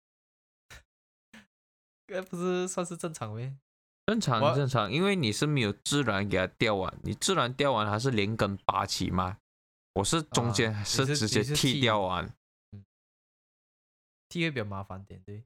[2.07, 3.57] 这不是算是正常呗？
[4.05, 9.39] 正常正常，因为你是没有自然给它掉完，你自然掉完还是连根拔起嘛。
[9.95, 12.31] 我是中间是直接剃掉完，
[14.29, 15.43] 剃会比较麻烦点，对。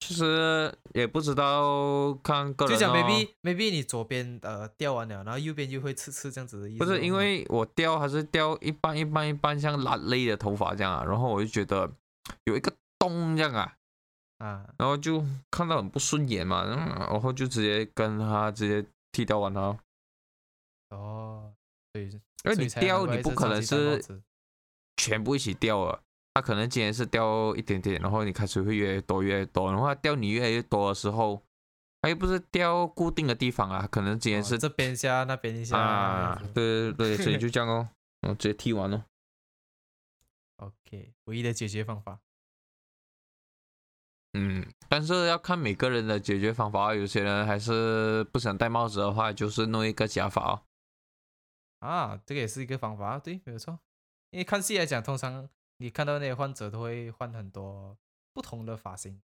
[0.00, 6.78] 其实也不知道看个人就讲 maybe maybe 你左边呃掉完了，然后右边就会刺刺这样子的意思。
[6.78, 11.90] 不是因为我掉还是掉一半一半一半像拉勒的头发这样啊，然后我就觉得
[12.44, 13.76] 有一个洞这样啊，
[14.38, 19.78] 啊，然后就看到很不顺眼嘛，然后就直接跟他直接剃掉完了。
[20.90, 21.52] 哦，
[21.92, 24.22] 对，因为你掉你不可能是
[24.96, 26.00] 全部一起掉了。
[26.38, 31.42] 他可能今天是掉一点点，然后你开始会越来越多越来越多，然后掉你越来越多的时候，
[32.00, 37.88] 它又不是掉固定的地方啊，可能今天是这边一下那边一下啊，对对对，所以就这样 哦，
[38.28, 39.04] 我直接剃完了。
[40.58, 42.20] OK，唯一的解决方法。
[44.34, 50.62] 嗯，但是要看每个人的解决方法，有些人还是不想戴帽子的话，就是弄一个假发哦。
[51.80, 53.80] 啊，这个也是一个方法，对，没有错。
[54.30, 55.48] 因为看戏来讲，通常。
[55.78, 57.96] 你看到那些患者都会换很多
[58.32, 59.20] 不同的发型，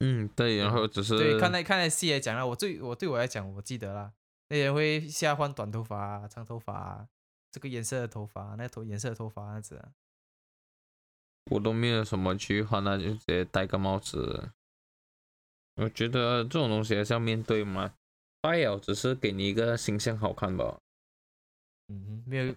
[0.00, 4.12] 嗯，对，然后只是对看那看那戏也讲了，我对我对我来讲，我记得啦，
[4.48, 7.08] 那些会下换短头发、长头发，
[7.50, 9.82] 这个颜色的头发，那头颜色的头发样子，
[11.50, 14.50] 我都没有什么去换，那就直接戴个帽子。
[15.76, 17.94] 我觉得这种东西还是要面对嘛，
[18.42, 20.78] 戴了只是给你一个形象好看吧。
[21.88, 22.54] 嗯，没有。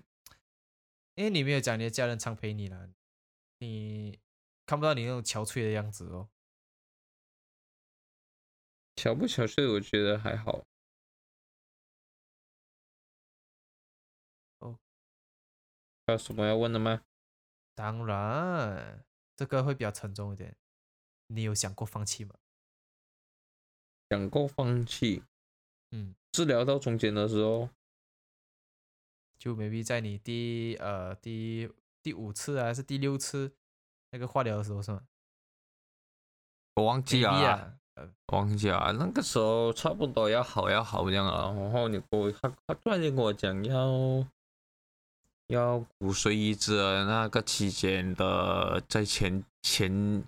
[1.16, 2.89] 因为你没有讲你的家人常陪你了，
[3.59, 4.20] 你
[4.66, 6.30] 看不到你那种憔悴的样子哦。
[8.95, 10.66] 憔不憔悴，我觉得还好。
[14.59, 14.80] 哦，
[16.05, 17.03] 还有什么要问的吗？
[17.76, 19.05] 当然，
[19.36, 20.55] 这个会比较沉重一点。
[21.28, 22.36] 你有想过放弃吗？
[24.09, 25.24] 想过放弃。
[25.91, 27.70] 嗯，治疗到中间的时候。
[29.42, 31.68] 就 maybe 在你第呃第
[32.04, 33.52] 第五次还是第六次
[34.12, 35.02] 那个化疗的时候是吗？
[36.76, 37.74] 我忘记啊，
[38.28, 44.24] 忘记啊，那个时候差不多要好要好这样啊，然后你给我他他突然间跟我讲要
[45.48, 50.24] 要骨髓移植的那个期间的在前前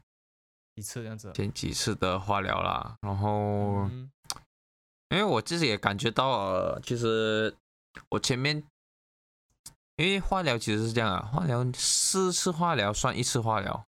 [0.76, 3.88] 几次这样子，前几次的化疗啦，然后
[5.09, 7.55] 因为我自己也感觉到呃，其实
[8.09, 8.64] 我前面。
[9.98, 13.86] 因为化疗其实是这样啊，化疗四次化疗算一次化疗。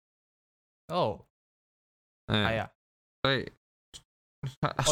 [0.88, 1.20] 哦，
[2.26, 2.70] 哎呀，
[3.20, 3.52] 对，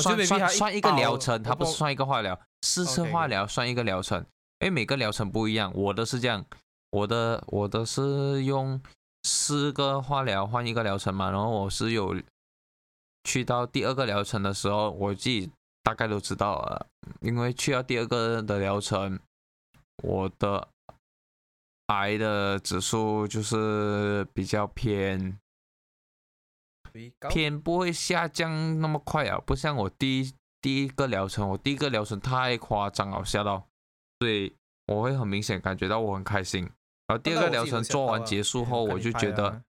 [0.03, 2.39] 算算算一个疗程，它不是算一个化疗。
[2.63, 4.19] 四次化疗算一个疗程，
[4.59, 5.73] 因为每个疗程不一样。
[5.75, 6.45] 我的是这样，
[6.91, 8.83] 我的我的是用
[9.23, 12.21] 四个化疗换一个疗程嘛，然后我是有
[13.23, 15.51] 去到第二个疗程的时候，我自己
[15.85, 16.87] 大概都知道了，
[17.21, 19.21] 因为去到第二个的疗程，
[20.03, 20.69] 我的。
[21.87, 25.39] 癌的指数就是比较偏
[27.31, 33.69] 偏不会下降那么快啊，不像我第一第一个疗程，我第一个疗程太夸张了，吓到，
[34.19, 34.57] 所以
[34.87, 36.63] 我会很明显感觉到我很开心。
[37.07, 39.63] 然后第二个疗程做完结束后，我就觉得，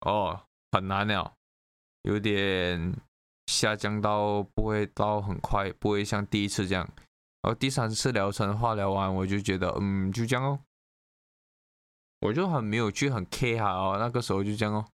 [0.00, 1.32] 哦，很难了，
[2.02, 2.94] 有点
[3.46, 6.86] 下降到不会到很快，不会像第一次这样。
[7.40, 10.58] 然后第三次疗程化疗完，我就觉得，嗯，就这样哦。
[12.22, 14.86] 我就很没有去很 care 哦，那个时候就这样哦，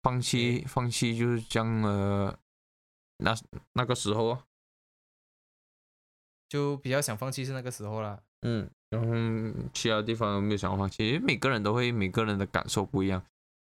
[0.00, 2.38] 放弃放弃就是这样了，
[3.16, 3.36] 那
[3.72, 4.38] 那个时候
[6.48, 8.22] 就比较想放弃是那个时候啦。
[8.42, 13.20] 嗯，然后其他地方没有想放弃，因为每个人都会每个人的感受不一样，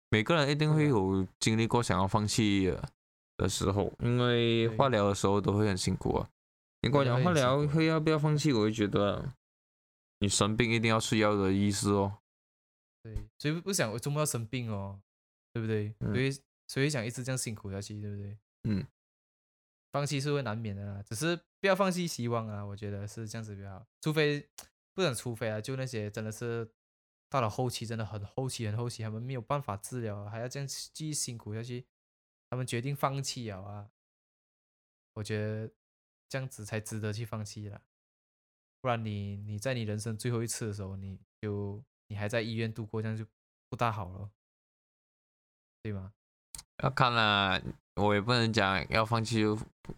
[0.10, 2.76] 每个人一定会有经历过想要放弃
[3.38, 6.28] 的时候，因为化疗的时候都会很辛苦啊。
[6.82, 9.24] 你跟我讲化疗会要不要放弃，我会觉得。
[10.20, 12.20] 你生病一定要吃药的意思哦。
[13.04, 15.02] 对，谁不想我周末要生病哦？
[15.54, 15.96] 对不对？
[16.00, 18.38] 所以所以想一直这样辛苦下去，对不对？
[18.64, 18.86] 嗯。
[19.90, 22.64] 放弃是会难免的啦，只是不要放弃希望啊！
[22.64, 23.88] 我觉得是这样子比较好。
[24.02, 24.48] 除非
[24.94, 26.70] 不能，除非啊，就那些真的是
[27.30, 31.88] 到了后期，真的很后期、很后期，他们没有办法治疗，还要这样继续辛苦下去，
[32.50, 33.90] 他们决定放弃了啊！
[35.14, 35.72] 我觉得
[36.28, 37.82] 这样子才值得去放弃了。
[38.88, 43.26] 不然你你在你人生最后一次的时候，你就你还在医院度过，这样就
[43.70, 44.30] 不大好了，
[45.84, 46.14] 对吗？
[46.82, 47.62] 要看了，
[47.96, 49.94] 我也不能讲要放弃不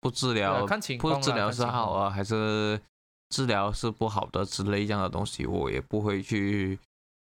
[0.00, 0.66] 不治疗，
[0.98, 2.82] 不治疗是好啊，还是
[3.28, 6.76] 治疗是不好的之类这样的东西，我也不会去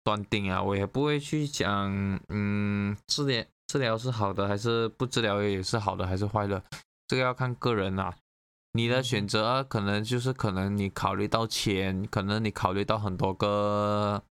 [0.05, 1.91] 断定啊，我也不会去讲，
[2.29, 6.63] 嗯，治疗治疗是好的还是不治疗也是好的还是坏的，
[7.09, 8.17] 这个要看个人啊。
[8.77, 14.23] 你的选择可能就是可能你考虑到钱，可能你考虑到很多个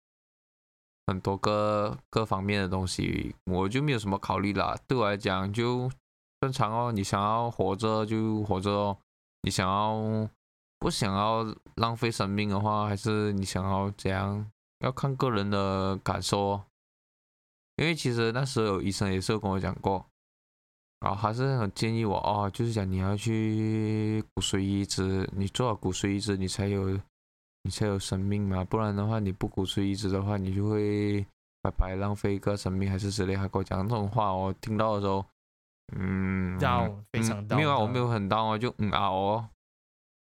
[1.07, 4.77] 很多个各方面的东西，我就没有什么考虑啦。
[4.87, 5.89] 对我来讲就
[6.39, 8.97] 正常哦，你想要活着就活着哦，
[9.41, 10.29] 你想要
[10.77, 11.43] 不想要
[11.75, 14.45] 浪费生命的话，还是你想要怎样，
[14.79, 16.61] 要看个人的感受。
[17.77, 20.05] 因为其实那时候有医生也是跟我讲过。
[21.05, 26.99] 啊，还是很建议我哦，就是讲你要去骨髓移植，你做了骨髓移植，你才有
[27.61, 31.23] 你才有生命嘛，不然的话你不骨髓移植的话，你就会
[31.61, 33.35] 白白浪费一个生命，还是之类。
[33.35, 35.23] 他跟我讲这种话，我听到的时候，
[35.95, 39.47] 嗯，到非常没有啊，我没有很到啊，就嗯啊哦，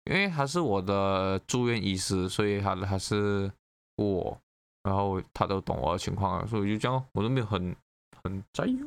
[0.03, 3.49] 因为他是我的住院医师，所以他他是
[3.95, 4.37] 我，
[4.83, 7.73] 然后他都懂我的情况啊，所以我就这样，我都没有很
[8.21, 8.77] 很在意。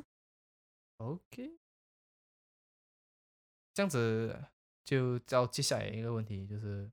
[0.98, 1.59] OK。
[3.80, 4.44] 这样子
[4.84, 6.90] 就到接下来一个问题，就是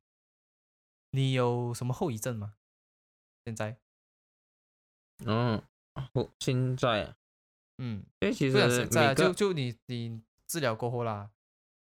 [1.11, 2.53] 你有什么后遗症吗？
[3.43, 3.77] 现在？
[5.25, 5.61] 嗯，
[6.13, 7.13] 后现在，
[7.79, 11.29] 嗯，因为其实每就就你你治疗过后啦，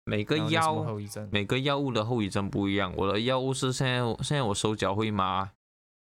[0.02, 2.92] 每个药后遗症，每个药物的后遗症不一样。
[2.96, 5.52] 我的药物是现在现在我手脚会麻，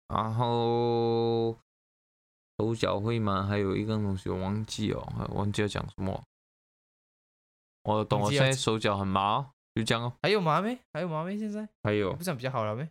[0.06, 1.58] 然后
[2.56, 6.24] 手脚会麻，还有一个东西我忘记哦，忘记要讲什么。
[7.82, 10.12] 我懂，我现在手脚很麻，就这样哦。
[10.22, 10.78] 还有麻没？
[10.92, 11.38] 还有麻没？
[11.38, 12.88] 现在还有，不是比较好了没？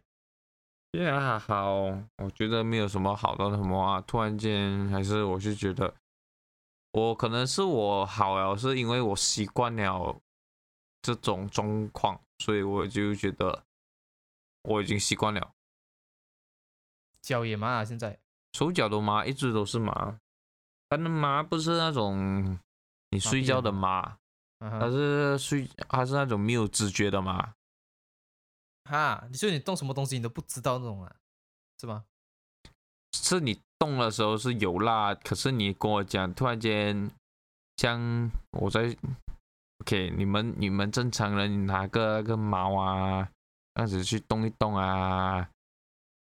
[0.94, 1.74] 现在还好，
[2.18, 4.02] 我觉得没有什么好到什么啊。
[4.02, 5.94] 突然间，还是我就觉得，
[6.94, 10.20] 我可能是我好了，是因为我习惯了
[11.02, 13.64] 这种状况，所以我就觉得
[14.64, 15.52] 我已经习惯了。
[17.22, 18.18] 脚也麻啊，现在
[18.54, 20.20] 手脚都麻，一直都是麻，
[20.90, 22.58] 反正麻不是那种
[23.12, 24.18] 你睡觉的麻。
[24.60, 27.54] 还是睡，他是那种没有知觉的嘛？
[28.90, 31.16] 哈，你说你动什么东西你都不知道那种啊，
[31.80, 32.06] 是吗？
[33.14, 37.12] 是你动的时候是有啦，可是你跟我讲，突然间，
[37.78, 38.96] 像我在
[39.82, 43.30] ，OK，你们你们正常人拿个那个毛啊，
[43.76, 45.50] 这样子去动一动啊，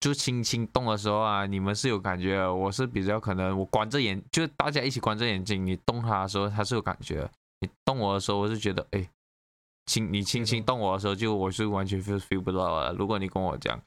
[0.01, 7.31] 就轻轻动的时候啊，你们是有感觉，我是比较可能我关着眼，就大家一起关着眼睛，你动它的时候它是有感觉。
[7.63, 9.09] 你动我的时候，我是觉得，哎，
[9.87, 12.93] 轻你轻轻动我的时候，就我是完全 feel feel 不到了。
[12.93, 13.81] 如果你跟我讲，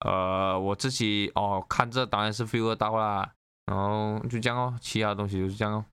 [0.00, 3.32] 呃，我自己哦看这当然是 feel 得到啦，
[3.66, 5.86] 然后就这样哦，其他东西就是这样哦。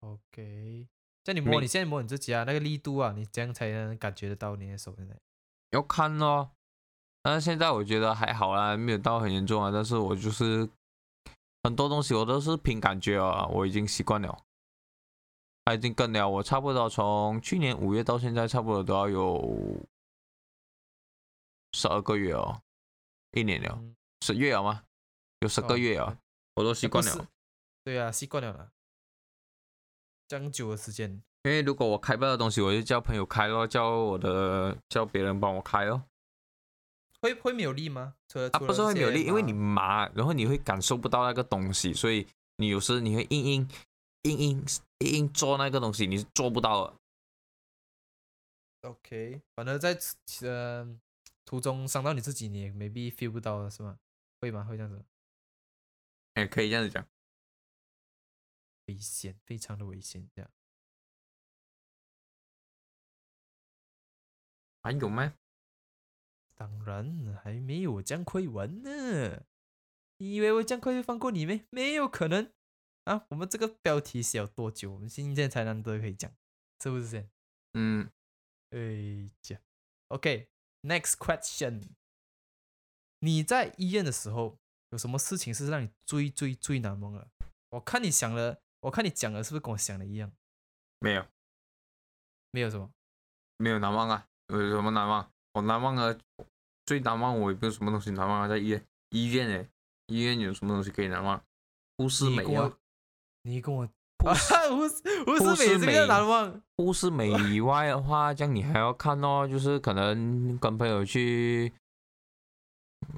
[0.00, 0.86] OK，
[1.22, 5.14] 叫你摸，你现在摸你自己啊，那个力度啊，你这样才能感觉得到你的手现在。
[5.72, 6.50] 要看哦，
[7.22, 9.70] 但是现在我觉得还好啦，没有到很严重啊。
[9.70, 10.68] 但是我就是
[11.62, 14.42] 很多东西我都是凭感觉啊，我已经习惯了。
[15.64, 19.86] 他已经跟了我差不多，从去年五月到现在，差不多都要有
[21.72, 22.60] 十二个月哦，
[23.30, 23.80] 一年了，
[24.20, 24.84] 十月了吗？
[25.40, 26.18] 有十个月啊，
[26.54, 27.26] 我都习惯了。
[27.84, 28.70] 对啊，习惯了了，
[30.28, 31.22] 这样久的时间。
[31.44, 36.04] 因为如果我开不到东西，我就叫朋友开咯，叫我的叫别人帮我开哦。
[37.20, 38.14] 会会没有力吗？
[38.52, 43.68] 啊，不是会没有力，因为你麻，然后你会感受不到那个东西，所以你有时你会硬硬
[44.22, 44.64] 硬硬。
[45.00, 46.96] 硬做那个东西，你是做不到的。
[48.82, 49.98] OK，反正在
[50.42, 51.00] 呃
[51.44, 53.98] 途中伤到你自己，你也 maybe feel 不到是吗？
[54.40, 54.62] 会吗？
[54.62, 55.04] 会这样子？
[56.34, 57.04] 哎，可以这样子讲。
[58.86, 60.50] 危险，非常的危险，这样。
[64.82, 65.34] 还有吗？
[66.54, 69.44] 当然还没有这样快完呢。
[70.18, 71.66] 你以为我这样快就放过你没？
[71.70, 72.52] 没有可能。
[73.04, 74.92] 啊，我们这个标题写了多久？
[74.92, 76.32] 我们现在才难得可以讲，
[76.80, 77.28] 是不是先？
[77.74, 78.08] 嗯，
[78.70, 79.58] 哎讲
[80.08, 81.82] ，OK，Next question，
[83.18, 84.56] 你在医院的时候
[84.90, 87.28] 有什么事情是让你最最最难忘的？
[87.70, 90.30] 我看你想了，我看你讲的是不是跟我想的一样？
[91.00, 91.26] 没有，
[92.52, 92.92] 没有什么，
[93.56, 94.28] 没有难忘啊？
[94.48, 95.28] 有什么难忘？
[95.54, 96.16] 我难忘啊
[96.86, 98.48] 最难忘，我也没有什么东西难忘啊。
[98.48, 99.68] 在医院，医院哎，
[100.06, 101.44] 医院有什么东西可以难忘？
[101.96, 102.78] 护士美啊。
[103.42, 103.88] 你跟我
[104.22, 111.72] 护士护士美这个难忘，护士美以外的话，这样你还要看哦，就是可能跟朋友去，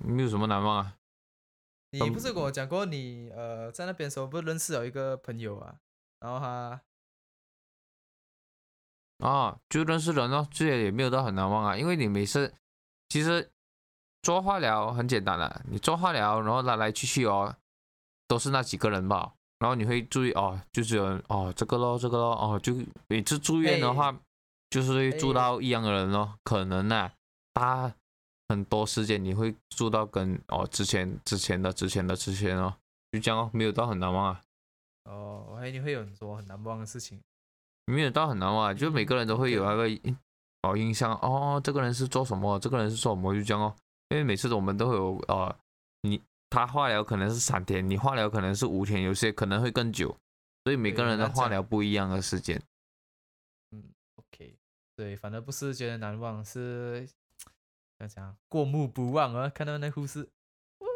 [0.02, 0.96] 没有什么难忘啊。
[1.90, 5.76] 你不是跟我讲过，你呃在那边时候不是认识有一个朋友啊，
[6.20, 6.80] 然后他
[9.18, 12.54] 啊就认识人哦，这些也没有到很难忘啊，因为你每次
[13.10, 13.52] 其实
[14.22, 17.54] 做化疗很简单的，你做化疗然后来来去去哦，
[18.26, 19.34] 都是那几个人吧。
[19.64, 22.76] 然后你会注意哦，就是有哦这个咯，这个咯，哦就
[23.08, 24.14] 每次住院的话，
[24.68, 27.10] 就是会住到一样的人咯，可能啊，
[27.54, 27.90] 大
[28.50, 32.74] 很多时间你会住到跟哦之前之前的之前的之前哦，
[33.10, 34.42] 就这样哦，没有到很难忘啊。
[35.04, 37.18] 哦，我还以为你会有很多很难忘的事情。
[37.86, 39.88] 没有到很难忘，就每个人都会有那个
[40.60, 43.74] 哦印象哦，这个人是做什么，这个人是做什么，就这样哦。
[44.10, 45.56] 因为每次我们都会有呃，
[46.02, 46.20] 你
[46.54, 50.16] 他化疗可能是三天，你化疗可能是五天，有些可能会更久，
[50.62, 52.62] 所以每个人的化疗不一样的时间。
[53.72, 54.56] 嗯，OK，
[54.94, 57.08] 对，反正不是觉得难忘，是
[57.98, 60.30] 怎讲过目不忘啊，看到那护士，
[60.78, 60.86] 哦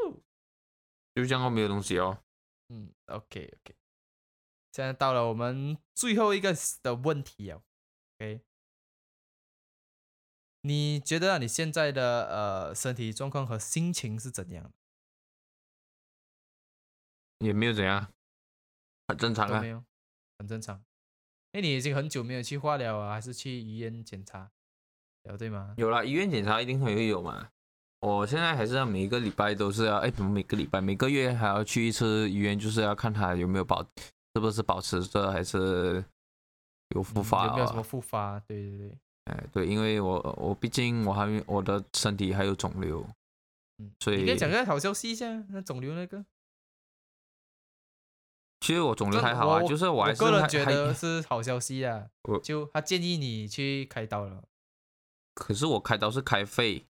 [1.17, 2.23] 就这样没有东西哦。
[2.69, 3.75] 嗯，OK，OK。
[4.73, 6.55] 现在到了我们最后一个
[6.85, 7.61] 的问题哦
[8.15, 8.41] ，OK，
[10.61, 14.73] 你觉得你现在的呃身体状况和心情是怎样？
[17.39, 18.07] 也没有怎样，
[19.09, 19.82] 很正常啊，没有，
[20.39, 20.82] 很正常。
[21.53, 24.51] 哎，你已经很久没有去化疗啊，还是去医院检查？
[25.24, 25.74] 有对吗？
[25.76, 27.49] 有了，医院检查一定会有嘛。
[28.01, 33.84] 我现在还是要每一个礼拜都是要，哎，怎么每个礼拜、每个月还要去一次医院，就是要看他有没有保。
[34.34, 36.05] 是不是保持着还是
[36.95, 37.47] 有复发？
[37.47, 38.39] 有没有什么复发？
[38.47, 43.05] 对对对，哎对，因为我我毕竟我还我的身体还有肿瘤，
[43.78, 46.24] 嗯，所以你可以讲个好消息一下，那肿瘤那个。
[48.61, 52.07] 其实我肿瘤还好啊，就是我个人觉得是好消息啊。
[52.43, 54.43] 就他建议你去开刀了，
[55.35, 56.85] 可是我开刀是开肺，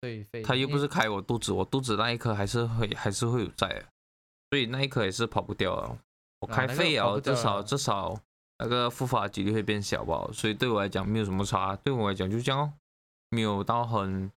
[0.00, 3.84] 对肺，他又不是开我肚子，我肚子那一颗还是会还是会有在，
[4.50, 5.98] 所以那一颗也是跑不掉啊。
[6.40, 8.18] 我开肺啊，至少至少
[8.58, 12.72] 那个复发几率会变小吧，所以对我来讲没有什么差，对我来讲就这样哦，
[13.30, 14.30] 没有到很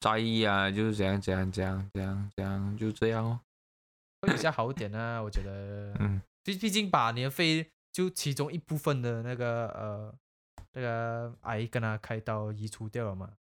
[0.00, 3.40] 在意啊，就是这样这样这样这样这样就这样哦，
[4.22, 10.14] 会比较好一点啊，我觉得，嗯，毕毕竟把你的肺就其中一部分的那个呃
[10.72, 13.36] 那个癌跟他开刀移除掉了嘛，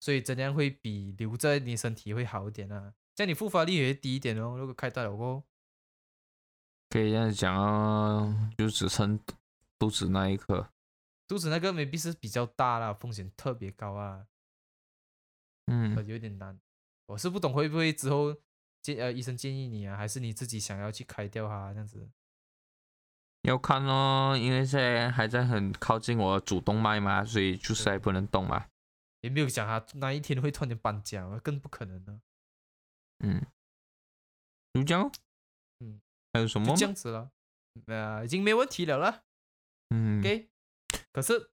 [0.00, 5.42] 所以怎样会比留在你身体会好一点啊，这样你复发率也会低一点哦，如果开刀了过后。
[6.90, 9.18] 可以这样讲啊，就只剩
[9.78, 10.68] 肚子那一颗，
[11.26, 14.26] 肚子那个未必是比较大啦，风险特别高啊。
[15.66, 16.58] 嗯，有点难，
[17.06, 18.36] 我是不懂会不会之后
[18.94, 22.08] 建呃医生建议你啊，还是你自己想要去开掉它这样子？
[23.42, 28.68] 要看咯，因为现在还在很靠近我主动脉嘛，所以就是还不能动嘛。
[29.22, 32.20] 也没有讲他那一天会突然间搬家，更不可能了。
[33.24, 33.44] 嗯，
[34.74, 35.10] 就这样。
[35.80, 36.00] 嗯。
[36.32, 36.76] 还有什么？
[36.76, 37.30] 这样子了，
[37.86, 39.24] 呃，已经没问题了了。
[39.90, 40.48] 嗯，OK。
[41.12, 41.50] 可是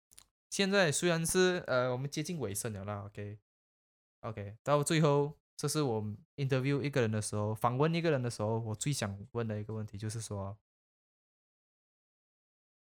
[0.49, 4.57] 现在虽然是呃，我们接近尾声了啦，OK，OK。
[4.63, 6.01] 到最后，这是我
[6.37, 10.57] interview 一个人的时候，访问一个人的时候，我最想问的一个问题就是说，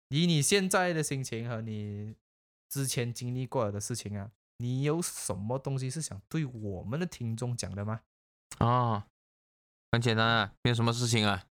[0.09, 2.17] 以你现在的心情和你
[2.67, 8.01] 之前经历过的事情啊，你有什么东西是想对我们的听众讲的吗？
[8.57, 9.07] 啊，
[9.93, 11.45] 很简单啊，没有什么事情啊。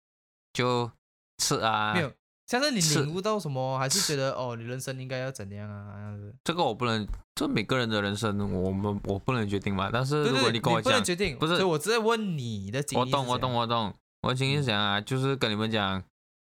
[0.52, 0.92] 就
[1.38, 2.12] 吃啊，没有，
[2.48, 5.94] 像是你领悟到什么，还是觉得哦，你人生应该要怎样啊？
[5.96, 9.90] 这样子，这个我不能，这每个人的人生，我们我不能决定嘛。
[9.92, 13.00] 但是如果你跟我讲，不能决定，不是，我只在问你的经历。
[13.00, 13.94] 我懂，我懂，我懂。
[14.22, 16.04] 我的经历是讲啊，就是跟你们讲，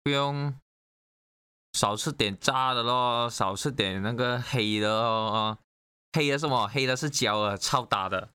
[0.04, 0.54] 不用
[1.72, 5.58] 少吃点炸的咯，少吃点那个黑的哦，
[6.12, 6.68] 黑的什么？
[6.68, 8.28] 黑的是焦的，超大的。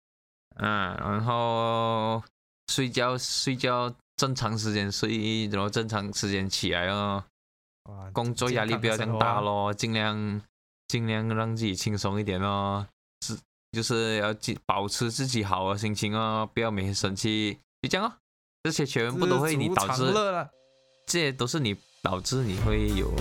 [0.56, 2.22] 嗯，然后
[2.68, 3.93] 睡觉，睡觉。
[4.16, 7.24] 正常时间睡，然后正常时间起来哦。
[8.11, 10.41] 工作压力不要这样大咯，尽量
[10.88, 12.86] 尽量让自己轻松一点咯。
[13.25, 13.38] 是，
[13.71, 14.34] 就是要
[14.65, 17.57] 保持自己好的心情哦，不要每天生气。
[17.81, 18.13] 就这样哦，
[18.63, 20.13] 这些全部都会你导致，
[21.05, 23.11] 这些都是你导致你会有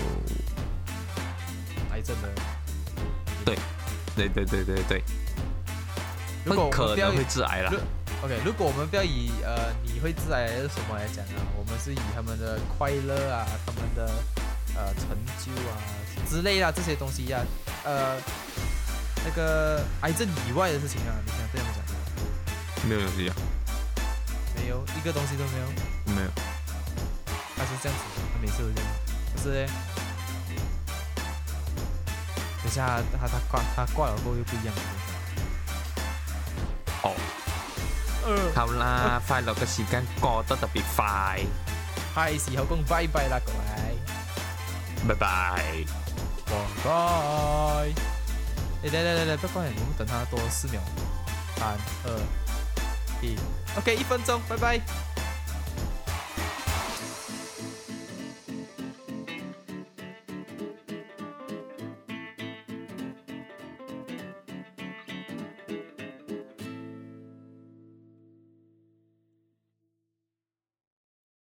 [1.90, 2.28] 癌症的。
[3.44, 3.56] 对，
[4.14, 5.02] 对对对对对，
[6.46, 7.72] 会可能会致癌了。
[8.22, 14.08] OK，如果我们不要以呃你会致癌是什么来讲呢，我们是以他们的快乐啊，他们的
[14.76, 15.08] 呃成
[15.44, 15.76] 就啊
[16.28, 17.38] 之类啊这些东西呀，
[17.84, 18.16] 呃
[19.24, 23.34] 那个癌症以外的事情啊，你想这样讲没有东西啊？
[24.56, 25.66] 没有一个东西都没有？
[26.16, 26.28] 没有。
[27.56, 28.04] 他是这样子，
[28.34, 28.90] 他每次都这样，
[29.36, 29.72] 可是呢，
[32.62, 34.82] 等下他他挂他挂了过后又不一样了。
[37.02, 37.14] 哦。
[38.54, 41.44] 好啦， 快樂嘅時間過得特別快，
[42.14, 43.96] 係時候講拜拜啦，各位，
[45.09, 45.84] 拜拜，
[46.46, 46.53] 拜
[46.84, 46.90] 拜。
[48.84, 50.80] 嚟嚟嚟嚟，不關人，我们等他多四秒，
[51.57, 52.20] 三二
[53.20, 53.36] 一
[53.78, 54.80] ，OK，一分钟，拜拜。